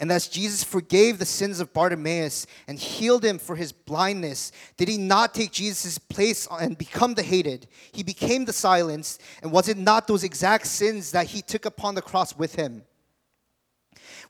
And 0.00 0.10
as 0.10 0.28
Jesus 0.28 0.64
forgave 0.64 1.18
the 1.18 1.26
sins 1.26 1.60
of 1.60 1.74
Bartimaeus 1.74 2.46
and 2.66 2.78
healed 2.78 3.22
him 3.22 3.38
for 3.38 3.54
his 3.54 3.70
blindness, 3.70 4.50
did 4.78 4.88
he 4.88 4.96
not 4.96 5.34
take 5.34 5.52
Jesus' 5.52 5.98
place 5.98 6.48
and 6.50 6.78
become 6.78 7.12
the 7.12 7.22
hated? 7.22 7.68
He 7.92 8.02
became 8.02 8.46
the 8.46 8.52
silenced. 8.54 9.20
And 9.42 9.52
was 9.52 9.68
it 9.68 9.76
not 9.76 10.06
those 10.06 10.24
exact 10.24 10.66
sins 10.66 11.12
that 11.12 11.26
he 11.26 11.42
took 11.42 11.66
upon 11.66 11.94
the 11.94 12.02
cross 12.02 12.34
with 12.34 12.54
him? 12.54 12.82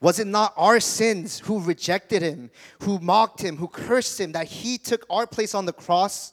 Was 0.00 0.18
it 0.18 0.26
not 0.26 0.54
our 0.56 0.80
sins 0.80 1.38
who 1.38 1.60
rejected 1.60 2.20
him, 2.20 2.50
who 2.80 2.98
mocked 2.98 3.40
him, 3.40 3.56
who 3.56 3.68
cursed 3.68 4.18
him, 4.18 4.32
that 4.32 4.48
he 4.48 4.76
took 4.76 5.06
our 5.08 5.26
place 5.26 5.54
on 5.54 5.66
the 5.66 5.72
cross? 5.72 6.32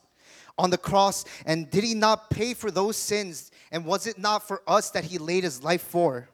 On 0.57 0.71
the 0.71 0.77
cross, 0.79 1.23
and 1.45 1.69
did 1.69 1.83
he 1.83 1.93
not 1.93 2.31
pay 2.31 2.55
for 2.55 2.71
those 2.71 2.97
sins? 2.97 3.51
And 3.71 3.85
was 3.85 4.07
it 4.07 4.17
not 4.17 4.47
for 4.47 4.63
us 4.65 4.89
that 4.89 5.03
he 5.03 5.19
laid 5.19 5.43
his 5.43 5.61
life 5.61 5.83
for? 5.83 6.29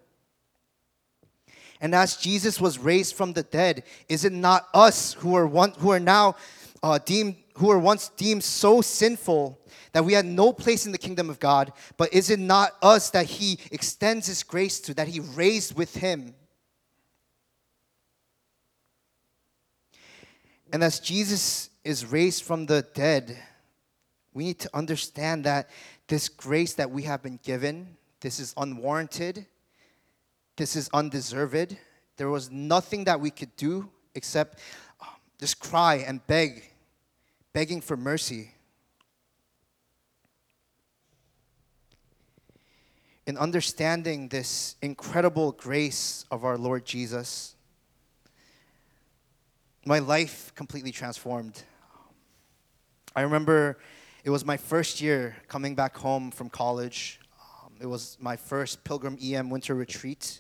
And 1.83 1.93
as 1.93 2.15
Jesus 2.15 2.61
was 2.61 2.79
raised 2.79 3.13
from 3.13 3.33
the 3.33 3.43
dead, 3.43 3.83
is 4.07 4.23
it 4.23 4.31
not 4.31 4.69
us 4.73 5.15
who 5.15 5.35
are 5.35 5.45
one, 5.45 5.73
who 5.79 5.91
are 5.91 5.99
now 5.99 6.37
uh, 6.81 6.97
deemed 6.97 7.35
who 7.55 7.67
were 7.67 7.77
once 7.77 8.07
deemed 8.15 8.43
so 8.43 8.81
sinful 8.81 9.59
that 9.91 10.05
we 10.05 10.13
had 10.13 10.25
no 10.25 10.53
place 10.53 10.85
in 10.85 10.93
the 10.93 10.97
kingdom 10.97 11.29
of 11.29 11.41
God, 11.41 11.73
but 11.97 12.11
is 12.13 12.29
it 12.29 12.39
not 12.39 12.71
us 12.81 13.09
that 13.09 13.25
He 13.25 13.59
extends 13.69 14.27
His 14.27 14.43
grace 14.43 14.79
to, 14.79 14.93
that 14.93 15.09
He 15.09 15.19
raised 15.19 15.75
with 15.75 15.93
Him? 15.93 16.33
And 20.71 20.83
as 20.83 21.01
Jesus 21.01 21.69
is 21.83 22.05
raised 22.05 22.43
from 22.43 22.65
the 22.65 22.87
dead, 22.95 23.37
we 24.33 24.45
need 24.45 24.59
to 24.59 24.69
understand 24.73 25.43
that 25.43 25.69
this 26.07 26.29
grace 26.29 26.73
that 26.75 26.89
we 26.89 27.03
have 27.03 27.21
been 27.21 27.39
given, 27.43 27.97
this 28.21 28.39
is 28.39 28.53
unwarranted, 28.55 29.45
this 30.55 30.75
is 30.75 30.89
undeserved. 30.93 31.77
There 32.17 32.29
was 32.29 32.51
nothing 32.51 33.05
that 33.05 33.19
we 33.19 33.31
could 33.31 33.55
do 33.55 33.89
except 34.15 34.59
um, 35.01 35.07
just 35.39 35.59
cry 35.59 36.03
and 36.07 36.25
beg, 36.27 36.71
begging 37.53 37.81
for 37.81 37.97
mercy. 37.97 38.51
In 43.25 43.37
understanding 43.37 44.27
this 44.27 44.75
incredible 44.81 45.53
grace 45.53 46.25
of 46.29 46.43
our 46.43 46.57
Lord 46.57 46.85
Jesus, 46.85 47.55
my 49.85 49.99
life 49.99 50.51
completely 50.55 50.91
transformed. 50.91 51.63
I 53.15 53.21
remember 53.21 53.77
it 54.23 54.29
was 54.29 54.45
my 54.45 54.57
first 54.57 55.01
year 55.01 55.37
coming 55.47 55.75
back 55.75 55.97
home 55.97 56.31
from 56.31 56.49
college. 56.49 57.19
It 57.83 57.89
was 57.89 58.15
my 58.17 58.37
first 58.37 58.85
Pilgrim 58.85 59.17
EM 59.21 59.49
winter 59.49 59.75
retreat. 59.75 60.39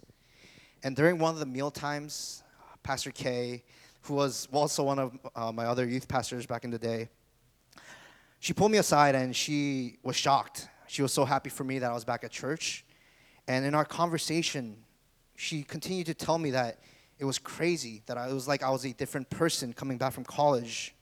And 0.81 0.95
during 0.95 1.19
one 1.19 1.33
of 1.33 1.41
the 1.41 1.45
meal 1.45 1.71
times, 1.71 2.41
Pastor 2.83 3.11
Kay, 3.11 3.65
who 4.03 4.13
was 4.13 4.47
also 4.53 4.83
one 4.83 4.97
of 4.97 5.19
uh, 5.35 5.51
my 5.51 5.65
other 5.65 5.85
youth 5.85 6.07
pastors 6.07 6.45
back 6.45 6.63
in 6.63 6.71
the 6.71 6.79
day, 6.79 7.09
she 8.39 8.53
pulled 8.53 8.71
me 8.71 8.77
aside 8.77 9.13
and 9.13 9.35
she 9.35 9.97
was 10.03 10.15
shocked. 10.15 10.69
She 10.87 11.01
was 11.01 11.11
so 11.11 11.25
happy 11.25 11.49
for 11.49 11.65
me 11.65 11.79
that 11.79 11.91
I 11.91 11.93
was 11.93 12.05
back 12.05 12.23
at 12.23 12.31
church. 12.31 12.85
And 13.45 13.65
in 13.65 13.75
our 13.75 13.83
conversation, 13.83 14.77
she 15.35 15.63
continued 15.63 16.05
to 16.05 16.13
tell 16.13 16.37
me 16.37 16.51
that 16.51 16.79
it 17.19 17.23
it 17.23 17.25
was 17.25 17.39
crazy 17.39 18.03
that 18.05 18.17
I, 18.17 18.29
it 18.29 18.33
was 18.33 18.47
like 18.47 18.63
I 18.63 18.69
was 18.69 18.85
a 18.85 18.93
different 18.93 19.29
person 19.29 19.73
coming 19.73 19.97
back 19.97 20.13
from 20.13 20.23
college. 20.23 20.95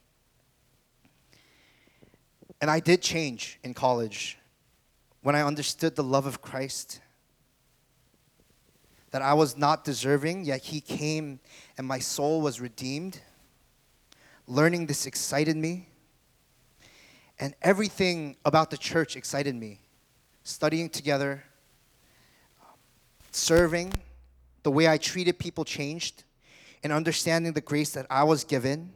And 2.59 2.71
I 2.71 2.79
did 2.79 3.03
change 3.03 3.59
in 3.63 3.75
college 3.75 4.39
when 5.21 5.35
I 5.35 5.41
understood 5.41 5.95
the 5.95 6.03
love 6.03 6.25
of 6.25 6.41
Christ. 6.41 6.99
That 9.11 9.21
I 9.21 9.33
was 9.33 9.57
not 9.57 9.83
deserving, 9.83 10.45
yet 10.45 10.61
He 10.61 10.81
came 10.81 11.39
and 11.77 11.85
my 11.85 11.99
soul 11.99 12.41
was 12.41 12.61
redeemed. 12.61 13.19
Learning 14.47 14.85
this 14.85 15.05
excited 15.05 15.55
me. 15.55 15.87
And 17.39 17.55
everything 17.61 18.35
about 18.45 18.69
the 18.69 18.77
church 18.77 19.15
excited 19.15 19.55
me. 19.55 19.79
Studying 20.43 20.89
together, 20.89 21.43
serving, 23.31 23.93
the 24.63 24.71
way 24.71 24.87
I 24.87 24.97
treated 24.97 25.39
people 25.39 25.65
changed, 25.65 26.23
and 26.83 26.91
understanding 26.91 27.53
the 27.53 27.61
grace 27.61 27.91
that 27.91 28.05
I 28.09 28.23
was 28.23 28.43
given. 28.43 28.93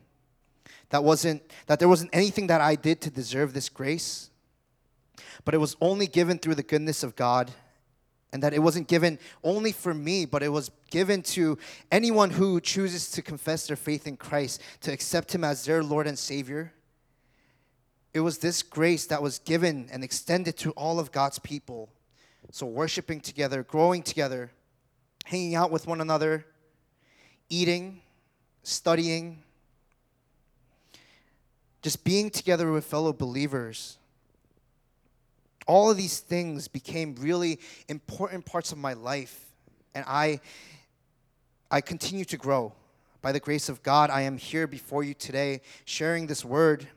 That 0.90 1.04
wasn't 1.04 1.44
that 1.68 1.80
there 1.80 1.88
wasn't 1.88 2.12
anything 2.14 2.48
that 2.48 2.62
I 2.62 2.76
did 2.76 3.02
to 3.02 3.10
deserve 3.10 3.54
this 3.54 3.70
grace, 3.70 4.30
but 5.44 5.54
it 5.54 5.60
was 5.60 5.76
only 5.82 6.08
given 6.08 6.38
through 6.38 6.56
the 6.56 6.64
goodness 6.64 7.04
of 7.04 7.16
God, 7.16 7.52
and 8.32 8.44
that 8.44 8.54
it 8.54 8.60
wasn't 8.60 8.88
given 8.88 9.18
only 9.44 9.72
for 9.72 9.94
me, 9.94 10.26
but 10.26 10.44
it 10.44 10.50
was 10.50 10.72
given 10.90 11.22
to 11.22 11.58
anyone 11.92 12.32
who 12.32 12.60
chooses 12.60 13.10
to 13.12 13.22
confess 13.22 13.68
their 13.68 13.78
faith 13.78 14.08
in 14.08 14.18
Christ, 14.18 14.62
to 14.82 14.92
accept 14.92 15.34
Him 15.34 15.44
as 15.44 15.66
their 15.66 15.84
Lord 15.84 16.08
and 16.08 16.20
Savior. 16.20 16.74
It 18.14 18.22
was 18.22 18.38
this 18.38 18.64
grace 18.64 19.06
that 19.08 19.22
was 19.22 19.40
given 19.40 19.90
and 19.92 20.04
extended 20.04 20.58
to 20.58 20.72
all 20.72 21.00
of 21.00 21.12
God's 21.12 21.40
people. 21.40 21.90
So, 22.52 22.66
worshiping 22.66 23.20
together, 23.22 23.64
growing 23.64 24.04
together, 24.04 24.52
hanging 25.26 25.56
out 25.56 25.72
with 25.72 25.88
one 25.88 26.00
another, 26.00 26.46
eating, 27.50 28.02
studying, 28.64 29.44
just 31.82 32.04
being 32.04 32.30
together 32.30 32.72
with 32.72 32.86
fellow 32.86 33.14
believers. 33.14 33.98
All 35.66 35.90
of 35.90 35.98
these 35.98 36.20
things 36.20 36.68
became 36.68 37.16
really 37.16 37.60
important 37.88 38.46
parts 38.46 38.72
of 38.72 38.78
my 38.78 38.94
life, 38.94 39.46
and 39.94 40.06
I, 40.08 40.40
I 41.72 41.82
continue 41.82 42.26
to 42.26 42.38
grow. 42.38 42.74
By 43.22 43.32
the 43.32 43.40
grace 43.40 43.70
of 43.70 43.82
God, 43.82 44.12
I 44.12 44.22
am 44.22 44.38
here 44.38 44.68
before 44.68 45.04
you 45.04 45.16
today 45.16 45.62
sharing 45.86 46.28
this 46.28 46.46
word. 46.46 46.88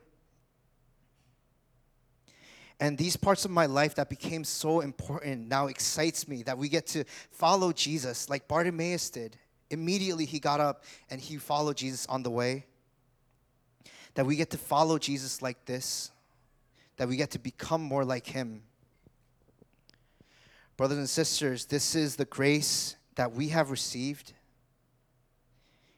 And 2.81 2.97
these 2.97 3.17
parts 3.17 3.45
of 3.45 3.51
my 3.51 3.67
life 3.67 3.95
that 3.97 4.09
became 4.09 4.45
so 4.45 4.81
important 4.81 5.49
now 5.49 5.67
excites 5.67 6.29
me 6.29 6.43
that 6.45 6.59
we 6.59 6.69
get 6.69 6.87
to 6.89 7.05
follow 7.31 7.73
Jesus 7.73 8.29
like 8.29 8.47
Bartimaeus 8.47 9.11
did. 9.11 9.37
Immediately 9.71 10.27
he 10.27 10.39
got 10.39 10.61
up 10.61 10.85
and 11.11 11.21
he 11.21 11.39
followed 11.39 11.77
Jesus 11.77 12.07
on 12.07 12.23
the 12.23 12.31
way. 12.31 12.67
That 14.15 14.27
we 14.27 14.37
get 14.37 14.51
to 14.51 14.59
follow 14.59 14.99
Jesus 14.99 15.43
like 15.43 15.65
this, 15.65 16.11
that 16.99 17.09
we 17.09 17.17
get 17.17 17.31
to 17.33 17.39
become 17.39 17.83
more 17.83 18.05
like 18.05 18.27
him. 18.27 18.63
Brothers 20.77 20.99
and 20.99 21.09
sisters, 21.09 21.65
this 21.65 21.95
is 21.95 22.17
the 22.17 22.25
grace 22.27 22.97
that 23.17 23.33
we 23.33 23.49
have 23.49 23.71
received 23.71 24.35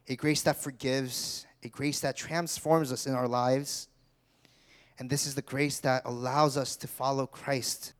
a 0.09 0.17
grace 0.17 0.43
that 0.43 0.57
forgives, 0.57 1.47
a 1.63 1.69
grace 1.69 2.01
that 2.01 2.17
transforms 2.17 2.91
us 2.91 3.07
in 3.07 3.15
our 3.15 3.29
lives 3.29 3.87
and 5.01 5.09
this 5.09 5.27
is 5.27 5.35
the 5.35 5.43
grace 5.43 5.81
that 5.81 6.03
allows 6.05 6.59
us 6.59 6.77
to 6.77 6.87
follow 6.87 7.27
Christ. 7.27 7.95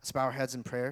Let's 0.00 0.10
bow 0.10 0.24
our 0.24 0.32
heads 0.32 0.54
in 0.54 0.62
prayer. 0.62 0.88